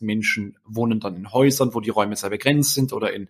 [0.00, 3.28] Menschen wohnen dann in Häusern, wo die Räume sehr begrenzt sind oder in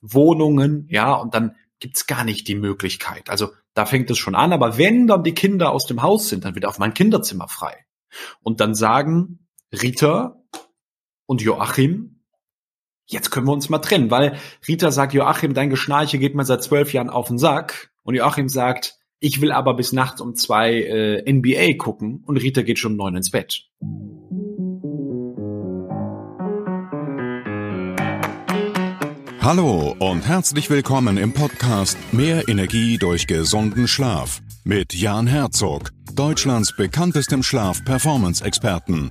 [0.00, 3.30] Wohnungen, ja, und dann gibt's gar nicht die Möglichkeit.
[3.30, 6.44] Also da fängt es schon an, aber wenn dann die Kinder aus dem Haus sind,
[6.44, 7.84] dann wird auf mein Kinderzimmer frei.
[8.42, 10.42] Und dann sagen Rita
[11.26, 12.22] und Joachim,
[13.06, 16.62] jetzt können wir uns mal trennen, weil Rita sagt, Joachim, dein Geschnarche geht mir seit
[16.62, 17.90] zwölf Jahren auf den Sack.
[18.02, 22.62] Und Joachim sagt, ich will aber bis nachts um zwei äh, NBA gucken und Rita
[22.62, 23.68] geht schon um neun ins Bett.
[29.40, 36.74] Hallo und herzlich willkommen im Podcast Mehr Energie durch gesunden Schlaf mit Jan Herzog, Deutschlands
[36.74, 39.10] bekanntestem Schlaf-Performance-Experten.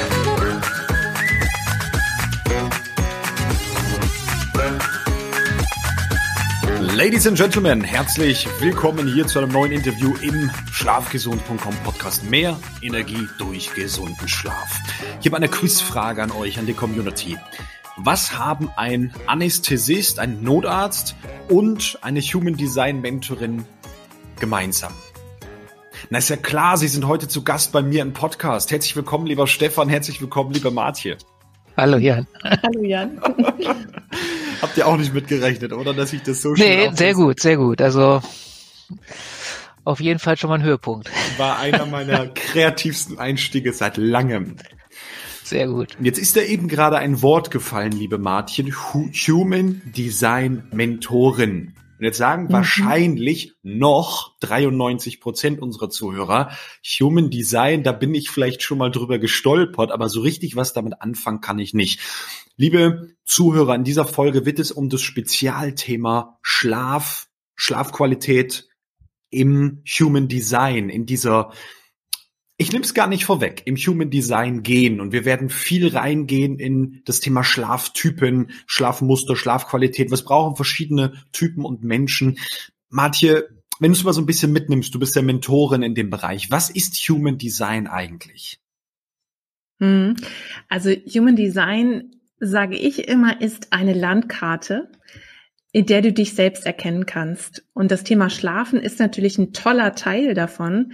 [6.93, 12.29] Ladies and Gentlemen, herzlich willkommen hier zu einem neuen Interview im Schlafgesund.com Podcast.
[12.29, 14.77] Mehr Energie durch gesunden Schlaf.
[15.21, 17.37] Ich habe eine Quizfrage an euch, an die Community.
[17.95, 21.15] Was haben ein Anästhesist, ein Notarzt
[21.47, 23.63] und eine Human Design Mentorin
[24.37, 24.91] gemeinsam?
[26.09, 28.69] Na ist ja klar, Sie sind heute zu Gast bei mir im Podcast.
[28.69, 31.17] Herzlich willkommen, lieber Stefan, herzlich willkommen, lieber Martje.
[31.77, 32.27] Hallo Jan.
[32.43, 33.21] Hallo Jan.
[34.61, 35.93] Habt ihr auch nicht mitgerechnet, oder?
[35.93, 37.81] Dass ich das so schnell Nee, sehr gut, sehr gut.
[37.81, 38.21] Also
[39.83, 41.09] auf jeden Fall schon mal ein Höhepunkt.
[41.37, 44.57] War einer meiner kreativsten Einstiege seit langem.
[45.43, 45.97] Sehr gut.
[45.99, 48.71] Jetzt ist da eben gerade ein Wort gefallen, liebe Martchen.
[48.71, 51.73] Human Design Mentorin.
[52.01, 52.53] Und jetzt sagen mhm.
[52.53, 56.49] wahrscheinlich noch 93 Prozent unserer Zuhörer,
[56.99, 60.99] Human Design, da bin ich vielleicht schon mal drüber gestolpert, aber so richtig was damit
[60.99, 61.99] anfangen kann ich nicht.
[62.57, 68.67] Liebe Zuhörer, in dieser Folge wird es um das Spezialthema Schlaf, Schlafqualität
[69.29, 71.51] im Human Design, in dieser
[72.61, 76.59] ich nehme es gar nicht vorweg, im Human Design gehen und wir werden viel reingehen
[76.59, 80.11] in das Thema Schlaftypen, Schlafmuster, Schlafqualität.
[80.11, 82.37] Was brauchen verschiedene Typen und Menschen?
[82.87, 86.11] Martje, wenn du es mal so ein bisschen mitnimmst, du bist ja Mentorin in dem
[86.11, 86.51] Bereich.
[86.51, 88.59] Was ist Human Design eigentlich?
[89.79, 90.17] Hm.
[90.69, 94.91] Also Human Design, sage ich immer, ist eine Landkarte,
[95.71, 97.65] in der du dich selbst erkennen kannst.
[97.73, 100.93] Und das Thema Schlafen ist natürlich ein toller Teil davon,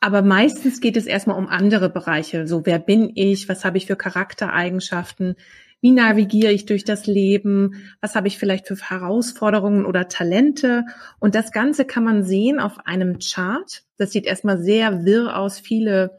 [0.00, 2.46] aber meistens geht es erstmal um andere Bereiche.
[2.46, 3.48] So, wer bin ich?
[3.48, 5.36] Was habe ich für Charaktereigenschaften?
[5.80, 7.74] Wie navigiere ich durch das Leben?
[8.00, 10.84] Was habe ich vielleicht für Herausforderungen oder Talente?
[11.20, 13.82] Und das Ganze kann man sehen auf einem Chart.
[13.96, 16.18] Das sieht erstmal sehr wirr aus, viele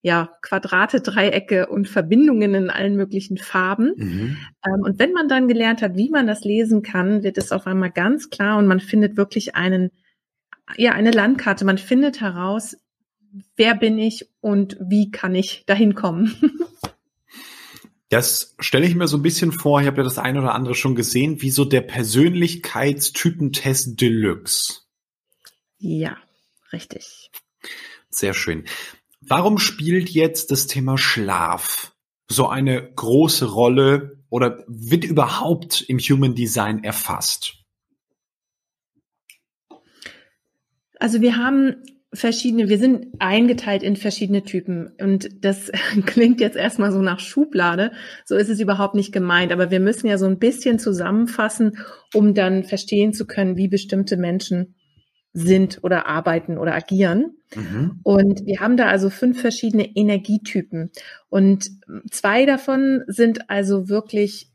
[0.00, 3.94] ja, Quadrate, Dreiecke und Verbindungen in allen möglichen Farben.
[3.96, 4.36] Mhm.
[4.64, 7.66] Ähm, und wenn man dann gelernt hat, wie man das lesen kann, wird es auf
[7.66, 9.90] einmal ganz klar und man findet wirklich einen,
[10.76, 11.64] ja, eine Landkarte.
[11.64, 12.76] Man findet heraus,
[13.56, 16.34] wer bin ich und wie kann ich dahin kommen?
[18.10, 20.74] Das stelle ich mir so ein bisschen vor, ich habe ja das eine oder andere
[20.74, 24.76] schon gesehen, wie so der Persönlichkeitstypentest Deluxe.
[25.78, 26.16] Ja,
[26.72, 27.30] richtig.
[28.08, 28.64] Sehr schön.
[29.20, 31.94] Warum spielt jetzt das Thema Schlaf
[32.28, 37.56] so eine große Rolle oder wird überhaupt im Human Design erfasst?
[40.98, 41.76] Also wir haben
[42.12, 45.70] verschiedene, wir sind eingeteilt in verschiedene Typen und das
[46.06, 47.92] klingt jetzt erstmal so nach Schublade,
[48.24, 51.78] so ist es überhaupt nicht gemeint, aber wir müssen ja so ein bisschen zusammenfassen,
[52.14, 54.74] um dann verstehen zu können, wie bestimmte Menschen
[55.34, 57.36] sind oder arbeiten oder agieren.
[57.54, 58.00] Mhm.
[58.02, 60.90] Und wir haben da also fünf verschiedene Energietypen
[61.28, 61.70] und
[62.10, 64.50] zwei davon sind also wirklich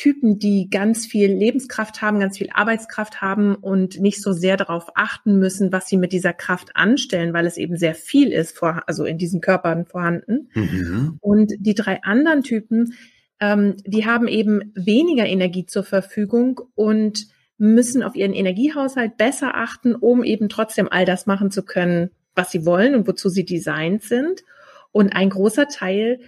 [0.00, 4.86] Typen, die ganz viel Lebenskraft haben, ganz viel Arbeitskraft haben und nicht so sehr darauf
[4.94, 8.82] achten müssen, was sie mit dieser Kraft anstellen, weil es eben sehr viel ist, vor,
[8.86, 10.48] also in diesen Körpern vorhanden.
[10.54, 11.18] Mhm.
[11.20, 12.94] Und die drei anderen Typen,
[13.40, 17.26] ähm, die haben eben weniger Energie zur Verfügung und
[17.58, 22.50] müssen auf ihren Energiehaushalt besser achten, um eben trotzdem all das machen zu können, was
[22.50, 24.44] sie wollen und wozu sie designt sind.
[24.92, 26.20] Und ein großer Teil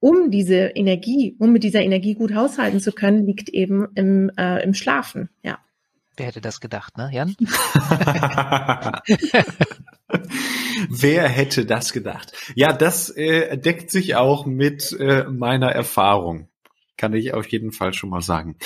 [0.00, 4.62] um diese Energie, um mit dieser Energie gut haushalten zu können, liegt eben im, äh,
[4.64, 5.58] im Schlafen, ja.
[6.16, 7.34] Wer hätte das gedacht, ne, Jan?
[10.90, 12.32] Wer hätte das gedacht?
[12.54, 16.48] Ja, das äh, deckt sich auch mit äh, meiner Erfahrung.
[16.98, 18.56] Kann ich auf jeden Fall schon mal sagen.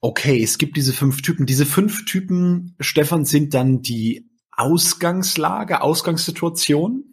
[0.00, 1.46] Okay, es gibt diese fünf Typen.
[1.46, 7.09] Diese fünf Typen, Stefan, sind dann die Ausgangslage, Ausgangssituation?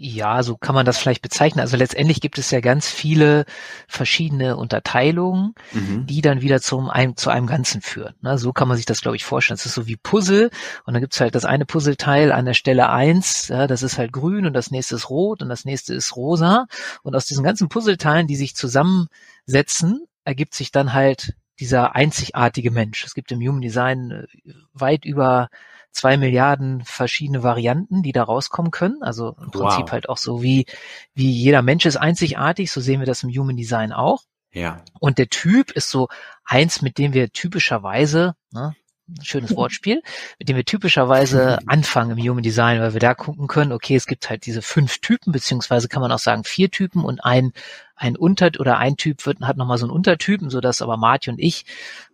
[0.00, 1.60] Ja, so kann man das vielleicht bezeichnen.
[1.60, 3.46] Also letztendlich gibt es ja ganz viele
[3.88, 6.06] verschiedene Unterteilungen, mhm.
[6.06, 8.14] die dann wieder zum einem, zu einem Ganzen führen.
[8.20, 9.56] Ne, so kann man sich das, glaube ich, vorstellen.
[9.56, 10.50] Es ist so wie Puzzle
[10.84, 13.98] und dann gibt es halt das eine Puzzleteil an der Stelle eins, ja, das ist
[13.98, 16.66] halt grün und das nächste ist rot und das nächste ist rosa.
[17.02, 23.04] Und aus diesen ganzen Puzzleteilen, die sich zusammensetzen, ergibt sich dann halt dieser einzigartige Mensch.
[23.04, 24.26] Es gibt im Human Design äh,
[24.72, 25.48] weit über
[25.90, 29.02] zwei Milliarden verschiedene Varianten, die da rauskommen können.
[29.02, 29.52] Also im wow.
[29.52, 30.66] Prinzip halt auch so wie,
[31.14, 34.22] wie jeder Mensch ist einzigartig, so sehen wir das im Human Design auch.
[34.52, 34.82] Ja.
[35.00, 36.08] Und der Typ ist so
[36.44, 38.74] eins, mit dem wir typischerweise, ne,
[39.22, 40.02] schönes Wortspiel,
[40.38, 44.06] mit dem wir typischerweise anfangen im Human Design, weil wir da gucken können, okay, es
[44.06, 47.52] gibt halt diese fünf Typen, beziehungsweise kann man auch sagen vier Typen und ein,
[47.96, 51.30] ein Unter- oder ein Typ wird, hat nochmal so einen Untertypen, so dass aber Marty
[51.30, 51.64] und ich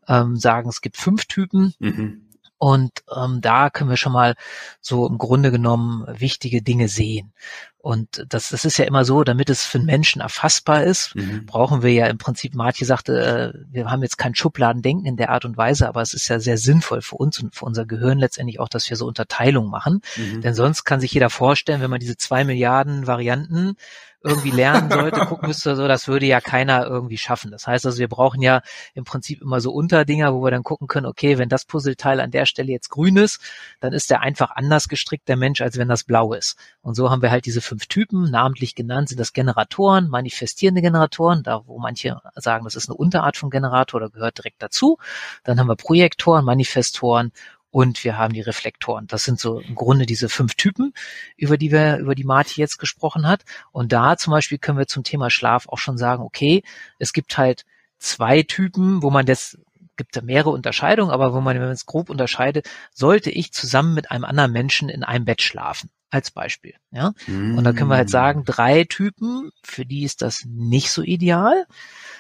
[0.09, 1.75] ähm, sagen, es gibt fünf Typen.
[1.79, 2.24] Mhm.
[2.65, 4.37] Und ähm, da können wir schon mal
[4.81, 7.35] so im Grunde genommen wichtige Dinge sehen.
[7.77, 11.45] Und das, das ist ja immer so, damit es für einen Menschen erfassbar ist, mhm.
[11.45, 15.29] brauchen wir ja im Prinzip, Martin sagte, äh, wir haben jetzt kein Schubladendenken in der
[15.29, 18.19] Art und Weise, aber es ist ja sehr sinnvoll für uns und für unser Gehirn
[18.19, 20.01] letztendlich auch, dass wir so Unterteilung machen.
[20.17, 20.41] Mhm.
[20.41, 23.77] Denn sonst kann sich jeder vorstellen, wenn man diese zwei Milliarden Varianten
[24.25, 27.51] irgendwie lernen sollte, gucken müsste, so, das würde ja keiner irgendwie schaffen.
[27.51, 28.63] Das heißt also, wir brauchen ja
[28.95, 32.31] im Prinzip immer so Unterdinger, wo wir dann gucken können, okay, wenn das Puzzleteil an
[32.31, 33.41] der Stelle jetzt grün ist,
[33.81, 36.57] dann ist der einfach anders gestrickt, der Mensch, als wenn das blau ist.
[36.81, 41.43] Und so haben wir halt diese fünf Typen, namentlich genannt sind das Generatoren, manifestierende Generatoren,
[41.43, 44.97] da wo manche sagen, das ist eine Unterart von Generator oder gehört direkt dazu.
[45.43, 47.31] Dann haben wir Projektoren, Manifestoren
[47.75, 49.09] und wir haben die Reflektoren.
[49.09, 50.95] Das sind so im Grunde diese fünf Typen,
[51.37, 53.45] über die wir, über die Marti jetzt gesprochen hat.
[53.73, 56.63] Und da zum Beispiel können wir zum Thema Schlaf auch schon sagen, okay,
[57.01, 57.65] es gibt halt
[57.99, 59.59] zwei Typen, wo man das
[59.97, 63.95] gibt da mehrere Unterscheidungen, aber wo man, wenn man es grob unterscheidet, sollte ich zusammen
[63.95, 66.75] mit einem anderen Menschen in einem Bett schlafen, als Beispiel.
[66.93, 67.13] Ja?
[67.27, 68.45] Und da können wir halt sagen, mm.
[68.45, 71.67] drei Typen, für die ist das nicht so ideal.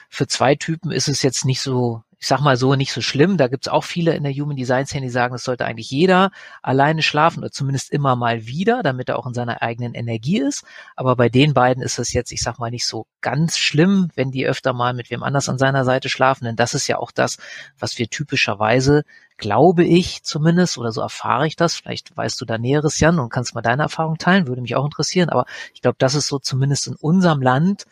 [0.08, 3.36] Für zwei Typen ist es jetzt nicht so ich sag mal so, nicht so schlimm.
[3.36, 6.30] Da gibt's auch viele in der Human Design Szene, die sagen, es sollte eigentlich jeder
[6.62, 10.64] alleine schlafen oder zumindest immer mal wieder, damit er auch in seiner eigenen Energie ist.
[10.96, 14.30] Aber bei den beiden ist es jetzt, ich sag mal, nicht so ganz schlimm, wenn
[14.30, 16.46] die öfter mal mit wem anders an seiner Seite schlafen.
[16.46, 17.36] Denn das ist ja auch das,
[17.78, 19.04] was wir typischerweise,
[19.36, 21.74] glaube ich zumindest, oder so erfahre ich das.
[21.74, 24.86] Vielleicht weißt du da Näheres, Jan, und kannst mal deine Erfahrung teilen, würde mich auch
[24.86, 25.28] interessieren.
[25.28, 25.44] Aber
[25.74, 27.84] ich glaube, das ist so zumindest in unserem Land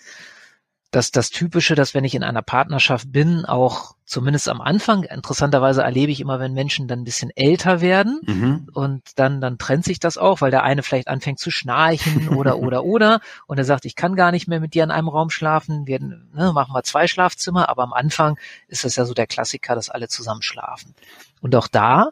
[0.93, 5.83] dass das Typische, dass wenn ich in einer Partnerschaft bin, auch zumindest am Anfang, interessanterweise
[5.83, 8.69] erlebe ich immer, wenn Menschen dann ein bisschen älter werden mhm.
[8.75, 12.59] und dann, dann trennt sich das auch, weil der eine vielleicht anfängt zu schnarchen oder,
[12.61, 15.31] oder, oder und er sagt, ich kann gar nicht mehr mit dir in einem Raum
[15.31, 19.27] schlafen, wir ne, machen wir zwei Schlafzimmer, aber am Anfang ist das ja so der
[19.27, 20.95] Klassiker, dass alle zusammen schlafen.
[21.41, 22.11] Und auch da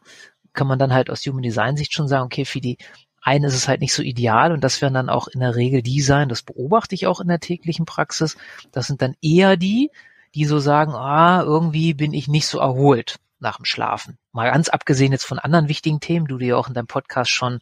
[0.54, 2.78] kann man dann halt aus Human Design Sicht schon sagen, okay, für die
[3.20, 5.82] einen ist es halt nicht so ideal und das werden dann auch in der Regel
[5.82, 8.36] die sein, das beobachte ich auch in der täglichen Praxis,
[8.72, 9.90] das sind dann eher die,
[10.34, 14.18] die so sagen, ah, irgendwie bin ich nicht so erholt nach dem Schlafen.
[14.32, 17.60] Mal ganz abgesehen jetzt von anderen wichtigen Themen, du dir auch in deinem Podcast schon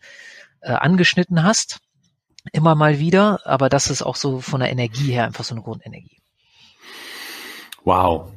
[0.60, 1.80] äh, angeschnitten hast,
[2.52, 5.62] immer mal wieder, aber das ist auch so von der Energie her einfach so eine
[5.62, 6.20] Grundenergie.
[7.84, 8.32] Wow.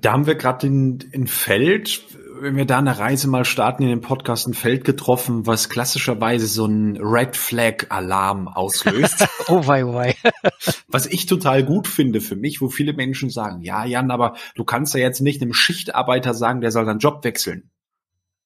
[0.00, 2.02] Da haben wir gerade ein Feld,
[2.40, 6.46] wenn wir da eine Reise mal starten, in den Podcast ein Feld getroffen, was klassischerweise
[6.46, 9.26] so ein Red Flag Alarm auslöst.
[9.48, 10.16] oh wei, oh wei.
[10.88, 14.64] was ich total gut finde für mich, wo viele Menschen sagen, ja, Jan, aber du
[14.64, 17.70] kannst ja jetzt nicht einem Schichtarbeiter sagen, der soll seinen Job wechseln.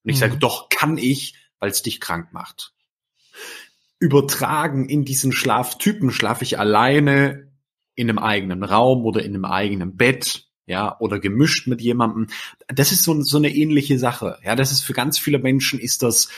[0.03, 0.19] Und ich mhm.
[0.19, 2.73] sage, doch, kann ich, weil es dich krank macht.
[3.99, 7.51] Übertragen in diesen Schlaftypen, schlafe ich alleine
[7.95, 12.27] in einem eigenen Raum oder in einem eigenen Bett, ja, oder gemischt mit jemandem.
[12.67, 14.37] Das ist so, so eine ähnliche Sache.
[14.45, 16.29] Ja, das ist für ganz viele Menschen ist das,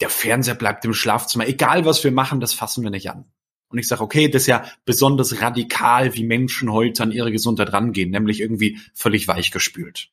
[0.00, 1.48] der Fernseher bleibt im Schlafzimmer.
[1.48, 3.24] Egal was wir machen, das fassen wir nicht an.
[3.70, 7.72] Und ich sage, okay, das ist ja besonders radikal, wie Menschen heute an ihre Gesundheit
[7.72, 10.10] rangehen, nämlich irgendwie völlig weichgespült.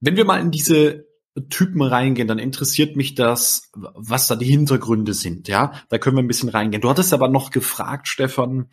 [0.00, 1.06] Wenn wir mal in diese
[1.50, 5.72] Typen reingehen, dann interessiert mich das, was da die Hintergründe sind, ja.
[5.88, 6.80] Da können wir ein bisschen reingehen.
[6.80, 8.68] Du hattest aber noch gefragt, Stefan,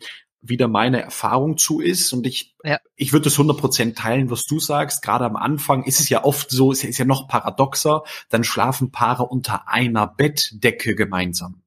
[0.48, 2.12] wieder meine Erfahrung zu ist.
[2.12, 2.78] Und ich, ja.
[2.96, 5.02] ich würde das 100% teilen, was du sagst.
[5.02, 8.90] Gerade am Anfang ist es ja oft so, es ist ja noch paradoxer, dann schlafen
[8.90, 11.62] Paare unter einer Bettdecke gemeinsam.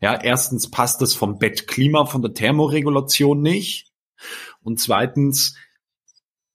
[0.00, 3.92] Ja, erstens passt das vom Bettklima, von der Thermoregulation nicht.
[4.62, 5.56] Und zweitens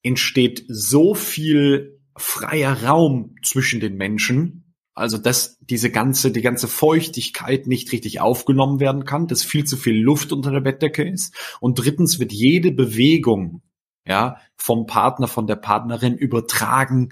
[0.04, 4.59] entsteht so viel freier Raum zwischen den Menschen,
[5.00, 9.78] also dass diese ganze, die ganze Feuchtigkeit nicht richtig aufgenommen werden kann, dass viel zu
[9.78, 11.36] viel Luft unter der Bettdecke ist.
[11.60, 13.62] Und drittens wird jede Bewegung,
[14.06, 17.10] ja, vom Partner, von der Partnerin übertragen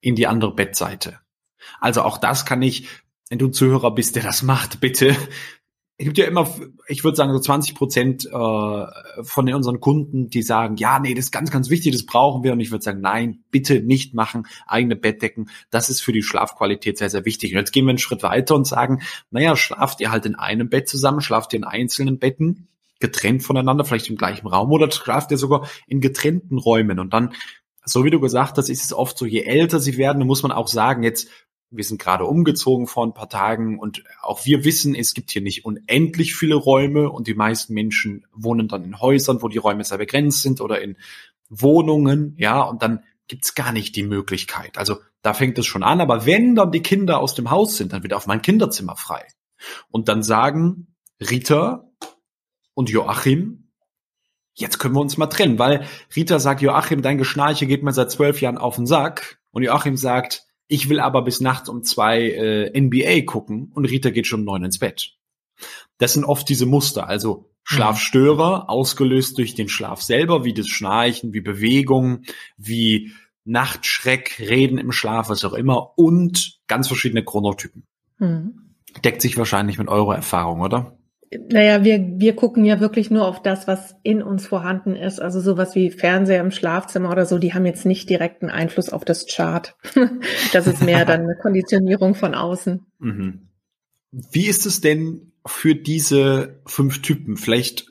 [0.00, 1.20] in die andere Bettseite.
[1.80, 2.88] Also auch das kann ich,
[3.28, 5.14] wenn du Zuhörer bist, der das macht, bitte
[6.00, 6.48] es gibt ja immer,
[6.88, 11.26] ich würde sagen, so 20 Prozent äh, von unseren Kunden, die sagen, ja, nee, das
[11.26, 12.54] ist ganz, ganz wichtig, das brauchen wir.
[12.54, 15.50] Und ich würde sagen, nein, bitte nicht machen, eigene Bettdecken.
[15.68, 17.52] Das ist für die Schlafqualität sehr, sehr wichtig.
[17.52, 20.70] Und jetzt gehen wir einen Schritt weiter und sagen, naja, schlaft ihr halt in einem
[20.70, 25.30] Bett zusammen, schlaft ihr in einzelnen Betten, getrennt voneinander, vielleicht im gleichen Raum oder schlaft
[25.32, 26.98] ihr sogar in getrennten Räumen.
[26.98, 27.34] Und dann,
[27.84, 30.52] so wie du gesagt hast, ist es oft so, je älter sie werden, muss man
[30.52, 31.28] auch sagen, jetzt
[31.70, 35.42] wir sind gerade umgezogen vor ein paar Tagen und auch wir wissen, es gibt hier
[35.42, 39.84] nicht unendlich viele Räume und die meisten Menschen wohnen dann in Häusern, wo die Räume
[39.84, 40.96] sehr begrenzt sind oder in
[41.48, 44.78] Wohnungen, ja, und dann gibt's gar nicht die Möglichkeit.
[44.78, 47.92] Also da fängt es schon an, aber wenn dann die Kinder aus dem Haus sind,
[47.92, 49.24] dann wird auf mein Kinderzimmer frei.
[49.90, 51.88] Und dann sagen Rita
[52.74, 53.70] und Joachim,
[54.54, 55.86] jetzt können wir uns mal trennen, weil
[56.16, 59.96] Rita sagt, Joachim, dein Geschnarche geht mir seit zwölf Jahren auf den Sack und Joachim
[59.96, 64.40] sagt, ich will aber bis nachts um zwei äh, NBA gucken und Rita geht schon
[64.40, 65.16] um neun ins Bett.
[65.98, 68.68] Das sind oft diese Muster, also Schlafstörer, mhm.
[68.68, 72.22] ausgelöst durch den Schlaf selber, wie das Schnarchen, wie Bewegung,
[72.56, 73.12] wie
[73.44, 77.84] Nachtschreck, Reden im Schlaf, was auch immer, und ganz verschiedene Chronotypen.
[78.18, 78.76] Mhm.
[79.04, 80.99] Deckt sich wahrscheinlich mit eurer Erfahrung, oder?
[81.32, 85.20] Naja, wir, wir gucken ja wirklich nur auf das, was in uns vorhanden ist.
[85.20, 89.04] Also sowas wie Fernseher im Schlafzimmer oder so, die haben jetzt nicht direkten Einfluss auf
[89.04, 89.76] das Chart.
[90.52, 92.84] das ist mehr dann eine Konditionierung von außen.
[92.98, 93.48] Mhm.
[94.10, 97.36] Wie ist es denn für diese fünf Typen?
[97.36, 97.86] Vielleicht,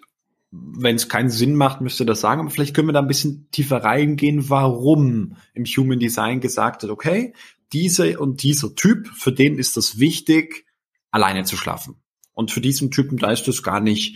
[0.51, 3.07] wenn es keinen Sinn macht, müsst ihr das sagen, aber vielleicht können wir da ein
[3.07, 7.33] bisschen tiefer reingehen, warum im Human Design gesagt wird, okay,
[7.71, 10.65] diese und dieser Typ, für den ist das wichtig,
[11.09, 11.95] alleine zu schlafen.
[12.39, 14.15] Und für diesen Typen, da ist es gar nicht,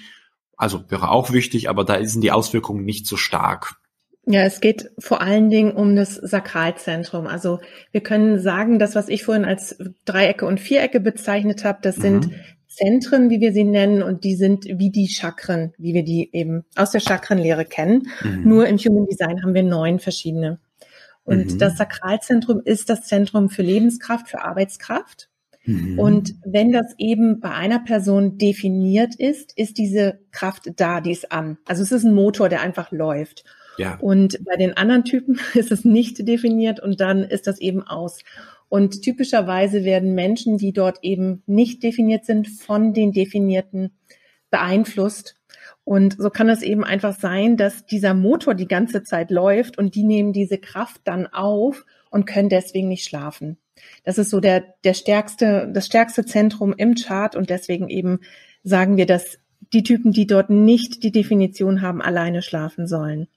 [0.55, 3.75] also wäre auch wichtig, aber da sind die Auswirkungen nicht so stark.
[4.25, 7.27] Ja, es geht vor allen Dingen um das Sakralzentrum.
[7.27, 7.59] Also
[7.91, 12.27] wir können sagen, das, was ich vorhin als Dreiecke und Vierecke bezeichnet habe, das sind
[12.27, 12.35] mhm.
[12.67, 16.63] Zentren, wie wir sie nennen, und die sind wie die Chakren, wie wir die eben
[16.77, 18.07] aus der Chakrenlehre kennen.
[18.23, 18.47] Mhm.
[18.47, 20.61] Nur im Human Design haben wir neun verschiedene.
[21.25, 21.59] Und mhm.
[21.59, 25.27] das Sakralzentrum ist das Zentrum für Lebenskraft, für Arbeitskraft.
[25.65, 25.97] Mhm.
[25.99, 31.31] Und wenn das eben bei einer Person definiert ist, ist diese Kraft da, die ist
[31.31, 31.57] an.
[31.65, 33.43] Also es ist ein Motor, der einfach läuft.
[33.77, 33.97] Ja.
[33.99, 38.19] Und bei den anderen Typen ist es nicht definiert und dann ist das eben aus.
[38.69, 43.91] Und typischerweise werden Menschen, die dort eben nicht definiert sind, von den Definierten
[44.49, 45.35] beeinflusst.
[45.83, 49.95] Und so kann es eben einfach sein, dass dieser Motor die ganze Zeit läuft und
[49.95, 53.57] die nehmen diese Kraft dann auf und können deswegen nicht schlafen.
[54.03, 58.19] Das ist so der, der stärkste, das stärkste Zentrum im Chart und deswegen eben
[58.63, 59.39] sagen wir, dass
[59.73, 63.27] die Typen, die dort nicht die Definition haben, alleine schlafen sollen.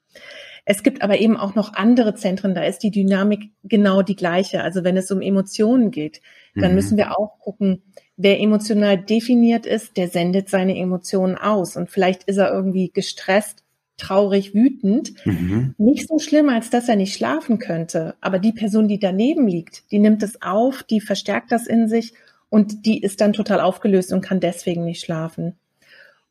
[0.69, 4.63] Es gibt aber eben auch noch andere Zentren, da ist die Dynamik genau die gleiche.
[4.63, 6.21] Also wenn es um Emotionen geht,
[6.57, 6.75] dann mhm.
[6.75, 7.83] müssen wir auch gucken,
[8.17, 11.77] wer emotional definiert ist, der sendet seine Emotionen aus.
[11.77, 13.63] Und vielleicht ist er irgendwie gestresst
[13.97, 15.15] traurig, wütend.
[15.25, 15.75] Mhm.
[15.79, 18.15] Nicht so schlimm, als dass er nicht schlafen könnte.
[18.21, 22.15] Aber die Person, die daneben liegt, die nimmt es auf, die verstärkt das in sich
[22.51, 25.57] und die ist dann total aufgelöst und kann deswegen nicht schlafen.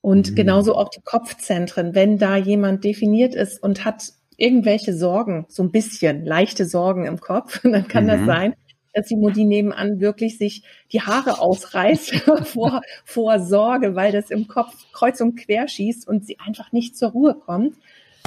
[0.01, 0.35] Und mhm.
[0.35, 1.95] genauso auch die Kopfzentren.
[1.95, 7.19] Wenn da jemand definiert ist und hat irgendwelche Sorgen, so ein bisschen leichte Sorgen im
[7.19, 8.09] Kopf, dann kann mhm.
[8.09, 8.55] das sein,
[8.95, 14.47] dass die Mutti nebenan wirklich sich die Haare ausreißt vor, vor Sorge, weil das im
[14.47, 17.75] Kopf kreuz und quer schießt und sie einfach nicht zur Ruhe kommt,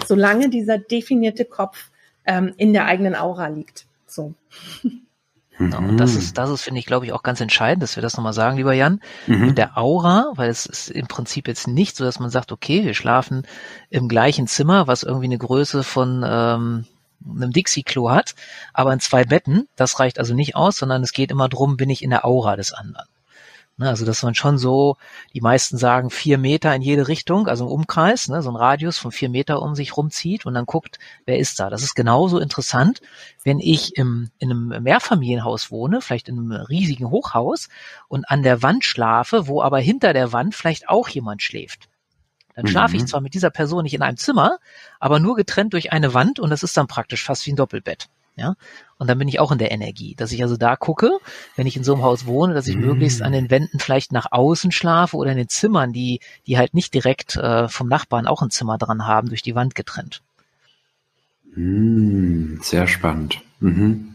[0.06, 1.90] solange dieser definierte Kopf
[2.26, 3.86] ähm, in der eigenen Aura liegt.
[4.06, 4.34] So.
[5.58, 8.02] Genau, und das ist, das ist, finde ich, glaube ich, auch ganz entscheidend, dass wir
[8.02, 9.46] das nochmal sagen, lieber Jan, mhm.
[9.46, 12.84] mit der Aura, weil es ist im Prinzip jetzt nicht so, dass man sagt, okay,
[12.84, 13.42] wir schlafen
[13.90, 16.84] im gleichen Zimmer, was irgendwie eine Größe von ähm,
[17.24, 18.34] einem Dixie-Klo hat,
[18.72, 21.90] aber in zwei Betten, das reicht also nicht aus, sondern es geht immer drum, bin
[21.90, 23.08] ich in der Aura des anderen.
[23.80, 24.96] Ne, also dass man schon so,
[25.34, 28.98] die meisten sagen vier Meter in jede Richtung, also im Umkreis, ne, so ein Radius
[28.98, 31.70] von vier Meter um sich rumzieht und dann guckt, wer ist da.
[31.70, 33.00] Das ist genauso interessant,
[33.44, 37.68] wenn ich im, in einem Mehrfamilienhaus wohne, vielleicht in einem riesigen Hochhaus
[38.08, 41.88] und an der Wand schlafe, wo aber hinter der Wand vielleicht auch jemand schläft.
[42.58, 43.02] Dann schlafe mhm.
[43.02, 44.58] ich zwar mit dieser Person nicht in einem Zimmer,
[44.98, 48.08] aber nur getrennt durch eine Wand und das ist dann praktisch fast wie ein Doppelbett.
[48.34, 48.56] Ja,
[48.98, 51.18] und dann bin ich auch in der Energie, dass ich also da gucke,
[51.54, 52.86] wenn ich in so einem Haus wohne, dass ich mhm.
[52.86, 56.74] möglichst an den Wänden vielleicht nach außen schlafe oder in den Zimmern, die, die halt
[56.74, 60.20] nicht direkt äh, vom Nachbarn auch ein Zimmer dran haben, durch die Wand getrennt.
[61.54, 63.40] Mhm, sehr spannend.
[63.60, 64.14] Mhm.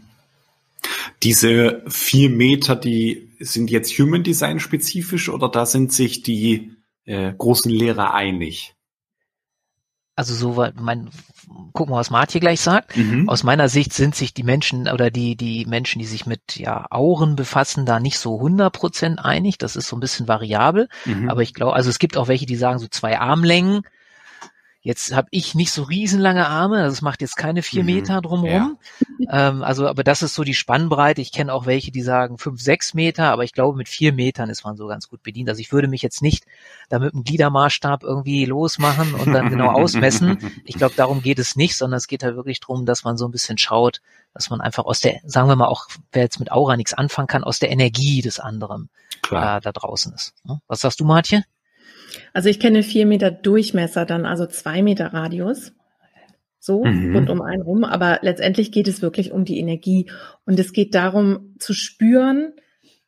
[1.22, 6.73] Diese vier Meter, die sind jetzt Human Design spezifisch oder da sind sich die
[7.04, 8.74] äh, großen Lehrer einig?
[10.16, 11.10] also so mein
[11.72, 12.96] gucken wir, was Martje gleich sagt.
[12.96, 13.28] Mhm.
[13.28, 16.86] Aus meiner Sicht sind sich die Menschen oder die die Menschen, die sich mit ja
[16.90, 19.58] Auren befassen, da nicht so 100% einig.
[19.58, 20.88] Das ist so ein bisschen variabel.
[21.04, 21.28] Mhm.
[21.28, 23.82] Aber ich glaube, also es gibt auch welche, die sagen so zwei Armlängen.
[24.84, 27.86] Jetzt habe ich nicht so riesenlange Arme, also es macht jetzt keine vier mhm.
[27.86, 28.78] Meter drumherum.
[28.78, 29.06] Ja.
[29.30, 31.22] Ähm, also, aber das ist so die Spannbreite.
[31.22, 34.50] Ich kenne auch welche, die sagen fünf, sechs Meter, aber ich glaube, mit vier Metern
[34.50, 35.48] ist man so ganz gut bedient.
[35.48, 36.44] Also ich würde mich jetzt nicht
[36.90, 40.38] da mit einem Gliedermaßstab irgendwie losmachen und dann genau ausmessen.
[40.64, 43.26] Ich glaube, darum geht es nicht, sondern es geht halt wirklich darum, dass man so
[43.26, 44.02] ein bisschen schaut,
[44.34, 47.28] dass man einfach aus der, sagen wir mal auch, wer jetzt mit Aura nichts anfangen
[47.28, 48.90] kann, aus der Energie des anderen.
[49.56, 50.34] Äh, da draußen ist.
[50.44, 50.60] Ne?
[50.66, 51.44] Was sagst du, Martje?
[52.32, 55.72] Also ich kenne vier Meter Durchmesser, dann also zwei Meter Radius.
[56.58, 57.14] So, mhm.
[57.14, 57.84] rund um einen rum.
[57.84, 60.10] Aber letztendlich geht es wirklich um die Energie.
[60.46, 62.54] Und es geht darum zu spüren,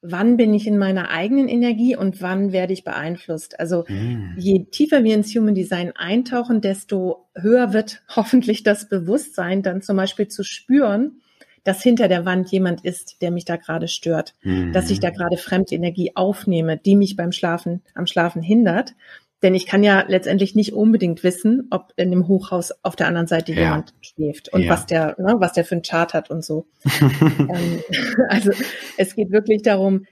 [0.03, 3.59] wann bin ich in meiner eigenen Energie und wann werde ich beeinflusst.
[3.59, 4.35] Also mhm.
[4.37, 9.97] je tiefer wir ins Human Design eintauchen, desto höher wird hoffentlich das Bewusstsein, dann zum
[9.97, 11.21] Beispiel zu spüren,
[11.67, 14.73] dass hinter der Wand jemand ist, der mich da gerade stört, mhm.
[14.73, 18.95] dass ich da gerade Fremdenergie aufnehme, die mich beim Schlafen, am Schlafen hindert.
[19.43, 23.27] Denn ich kann ja letztendlich nicht unbedingt wissen, ob in dem Hochhaus auf der anderen
[23.27, 23.63] Seite ja.
[23.63, 24.71] jemand schläft und ja.
[24.71, 26.67] was der, ne, was der für ein Chart hat und so.
[27.01, 27.83] ähm,
[28.29, 28.53] also
[28.97, 30.07] es geht wirklich darum,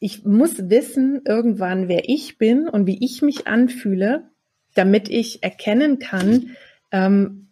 [0.00, 4.30] ich muss wissen irgendwann, wer ich bin und wie ich mich anfühle,
[4.74, 6.56] damit ich erkennen kann,
[6.90, 7.51] ähm,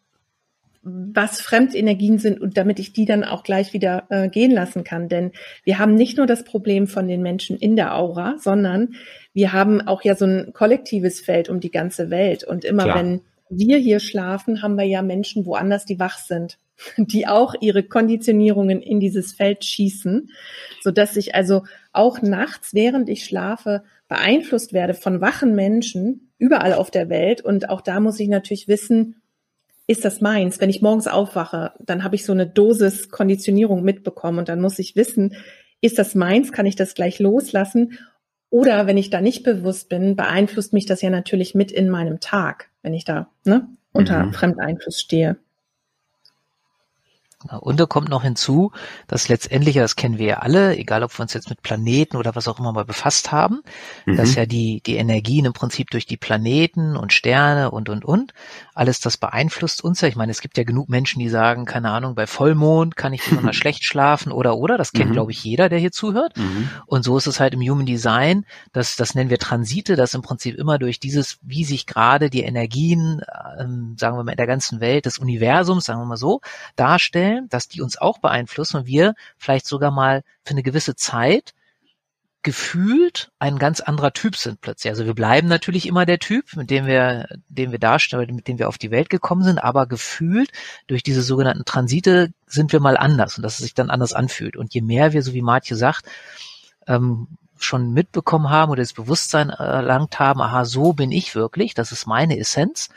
[0.82, 5.08] was Fremdenergien sind und damit ich die dann auch gleich wieder äh, gehen lassen kann.
[5.08, 5.32] Denn
[5.62, 8.94] wir haben nicht nur das Problem von den Menschen in der Aura, sondern
[9.34, 12.44] wir haben auch ja so ein kollektives Feld um die ganze Welt.
[12.44, 12.98] Und immer Klar.
[12.98, 13.20] wenn
[13.50, 16.58] wir hier schlafen, haben wir ja Menschen woanders, die wach sind,
[16.96, 20.30] die auch ihre Konditionierungen in dieses Feld schießen,
[20.82, 26.72] so dass ich also auch nachts, während ich schlafe, beeinflusst werde von wachen Menschen überall
[26.72, 27.42] auf der Welt.
[27.42, 29.19] Und auch da muss ich natürlich wissen,
[29.90, 30.60] ist das meins?
[30.60, 34.78] Wenn ich morgens aufwache, dann habe ich so eine Dosis Konditionierung mitbekommen und dann muss
[34.78, 35.34] ich wissen,
[35.80, 36.52] ist das meins?
[36.52, 37.98] Kann ich das gleich loslassen?
[38.50, 42.20] Oder wenn ich da nicht bewusst bin, beeinflusst mich das ja natürlich mit in meinem
[42.20, 44.32] Tag, wenn ich da ne, unter mhm.
[44.32, 45.38] Fremdeinfluss stehe.
[47.60, 48.70] Und da kommt noch hinzu,
[49.06, 52.34] dass letztendlich, das kennen wir ja alle, egal ob wir uns jetzt mit Planeten oder
[52.34, 53.62] was auch immer mal befasst haben,
[54.04, 54.16] mhm.
[54.16, 58.34] dass ja die, die Energien im Prinzip durch die Planeten und Sterne und, und, und,
[58.74, 60.08] alles das beeinflusst uns ja.
[60.08, 63.24] Ich meine, es gibt ja genug Menschen, die sagen, keine Ahnung, bei Vollmond kann ich
[63.24, 64.76] besonders schlecht schlafen oder, oder.
[64.76, 65.14] Das kennt, mhm.
[65.14, 66.36] glaube ich, jeder, der hier zuhört.
[66.36, 66.68] Mhm.
[66.84, 70.20] Und so ist es halt im Human Design, das, das nennen wir Transite, dass im
[70.20, 73.22] Prinzip immer durch dieses, wie sich gerade die Energien,
[73.58, 76.42] ähm, sagen wir mal, in der ganzen Welt, des Universums, sagen wir mal so,
[76.76, 80.94] darstellen, vorstellen, dass die uns auch beeinflussen und wir vielleicht sogar mal für eine gewisse
[80.94, 81.54] Zeit
[82.42, 84.90] gefühlt ein ganz anderer Typ sind plötzlich.
[84.90, 88.58] Also wir bleiben natürlich immer der Typ, mit dem wir, den wir darstellen, mit dem
[88.58, 90.50] wir auf die Welt gekommen sind, aber gefühlt
[90.86, 94.56] durch diese sogenannten Transite sind wir mal anders und dass es sich dann anders anfühlt.
[94.56, 96.06] Und je mehr wir, so wie Martje sagt,
[96.86, 101.92] ähm, schon mitbekommen haben oder das Bewusstsein erlangt haben, aha, so bin ich wirklich, das
[101.92, 102.88] ist meine Essenz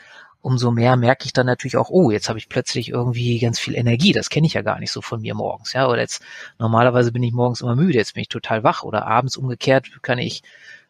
[0.44, 3.74] umso mehr merke ich dann natürlich auch, oh, jetzt habe ich plötzlich irgendwie ganz viel
[3.74, 4.12] Energie.
[4.12, 5.88] Das kenne ich ja gar nicht so von mir morgens, ja.
[5.88, 6.22] Oder jetzt
[6.58, 8.82] normalerweise bin ich morgens immer müde, jetzt bin ich total wach.
[8.82, 10.42] Oder abends umgekehrt kann ich,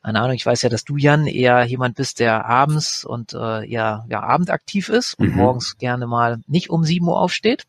[0.03, 3.65] keine Ahnung, ich weiß ja, dass du Jan eher jemand bist, der abends und äh,
[3.71, 5.37] ja, ja abendaktiv ist und mhm.
[5.37, 7.63] morgens gerne mal nicht um sieben Uhr aufsteht.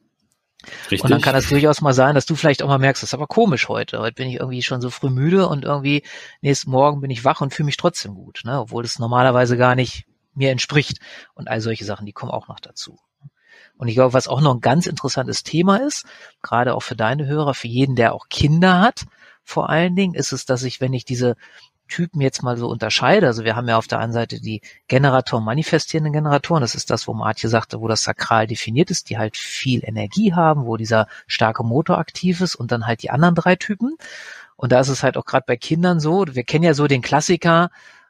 [0.90, 1.04] Richtig.
[1.04, 3.14] Und dann kann es durchaus mal sein, dass du vielleicht auch mal merkst, das ist
[3.14, 4.00] aber komisch heute.
[4.00, 6.02] Heute bin ich irgendwie schon so früh müde und irgendwie
[6.42, 8.60] nächsten Morgen bin ich wach und fühle mich trotzdem gut, ne?
[8.60, 11.00] obwohl es normalerweise gar nicht mir entspricht.
[11.34, 12.98] Und all solche Sachen, die kommen auch noch dazu.
[13.78, 16.06] Und ich glaube, was auch noch ein ganz interessantes Thema ist,
[16.42, 19.06] gerade auch für deine Hörer, für jeden, der auch Kinder hat,
[19.44, 21.36] vor allen Dingen, ist es, dass ich, wenn ich diese
[21.88, 25.44] Typen jetzt mal so unterscheide, also wir haben ja auf der einen Seite die Generatoren,
[25.44, 29.38] manifestierenden Generatoren, das ist das, wo Martje sagte, wo das Sakral definiert ist, die halt
[29.38, 33.56] viel Energie haben, wo dieser starke Motor aktiv ist und dann halt die anderen drei
[33.56, 33.98] Typen.
[34.56, 37.02] Und da ist es halt auch gerade bei Kindern so, wir kennen ja so den
[37.02, 37.70] Klassiker,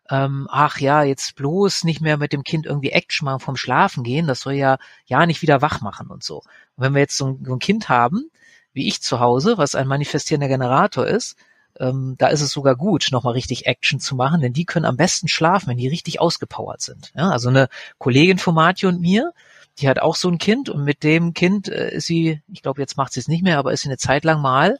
[0.10, 4.04] ähm, ach ja, jetzt bloß nicht mehr mit dem Kind irgendwie Action machen vom Schlafen
[4.04, 6.38] gehen, das soll ja ja nicht wieder wach machen und so.
[6.76, 8.30] Und wenn wir jetzt so ein, so ein Kind haben,
[8.74, 11.38] wie ich zu Hause, was ein manifestierender Generator ist,
[11.80, 14.98] ähm, da ist es sogar gut, nochmal richtig Action zu machen, denn die können am
[14.98, 17.12] besten schlafen, wenn die richtig ausgepowert sind.
[17.16, 19.34] Ja, also eine Kollegin von Marti und mir,
[19.80, 22.82] die hat auch so ein Kind und mit dem Kind äh, ist sie, ich glaube,
[22.82, 24.78] jetzt macht sie es nicht mehr, aber ist sie eine Zeit lang mal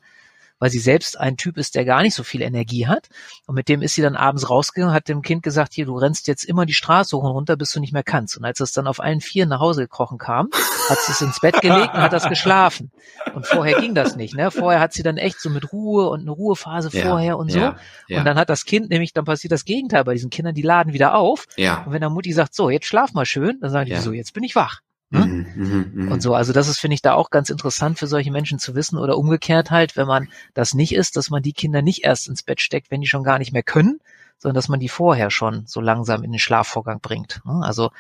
[0.60, 3.10] weil sie selbst ein Typ ist, der gar nicht so viel Energie hat.
[3.46, 6.28] Und mit dem ist sie dann abends rausgegangen, hat dem Kind gesagt, hier, du rennst
[6.28, 8.38] jetzt immer die Straße hoch und runter, bis du nicht mehr kannst.
[8.38, 10.50] Und als es dann auf allen Vieren nach Hause gekrochen kam,
[10.90, 12.92] hat sie es ins Bett gelegt und hat das geschlafen.
[13.34, 14.36] Und vorher ging das nicht.
[14.36, 14.52] Ne?
[14.52, 17.60] Vorher hat sie dann echt so mit Ruhe und eine Ruhephase ja, vorher und so.
[17.60, 17.76] Ja,
[18.08, 18.20] ja.
[18.20, 20.94] Und dann hat das Kind nämlich, dann passiert das Gegenteil bei diesen Kindern, die laden
[20.94, 21.46] wieder auf.
[21.58, 21.84] Ja.
[21.86, 24.34] Und wenn der Mutti sagt, so, jetzt schlaf mal schön, dann sagen die so, jetzt
[24.34, 24.82] bin ich wach.
[25.12, 25.26] Ne?
[25.56, 28.58] Mhm, und so, also das ist, finde ich, da auch ganz interessant für solche Menschen
[28.58, 32.04] zu wissen oder umgekehrt halt, wenn man das nicht ist, dass man die Kinder nicht
[32.04, 34.00] erst ins Bett steckt, wenn die schon gar nicht mehr können,
[34.38, 37.42] sondern dass man die vorher schon so langsam in den Schlafvorgang bringt.
[37.46, 37.62] Ne?
[37.64, 37.92] Also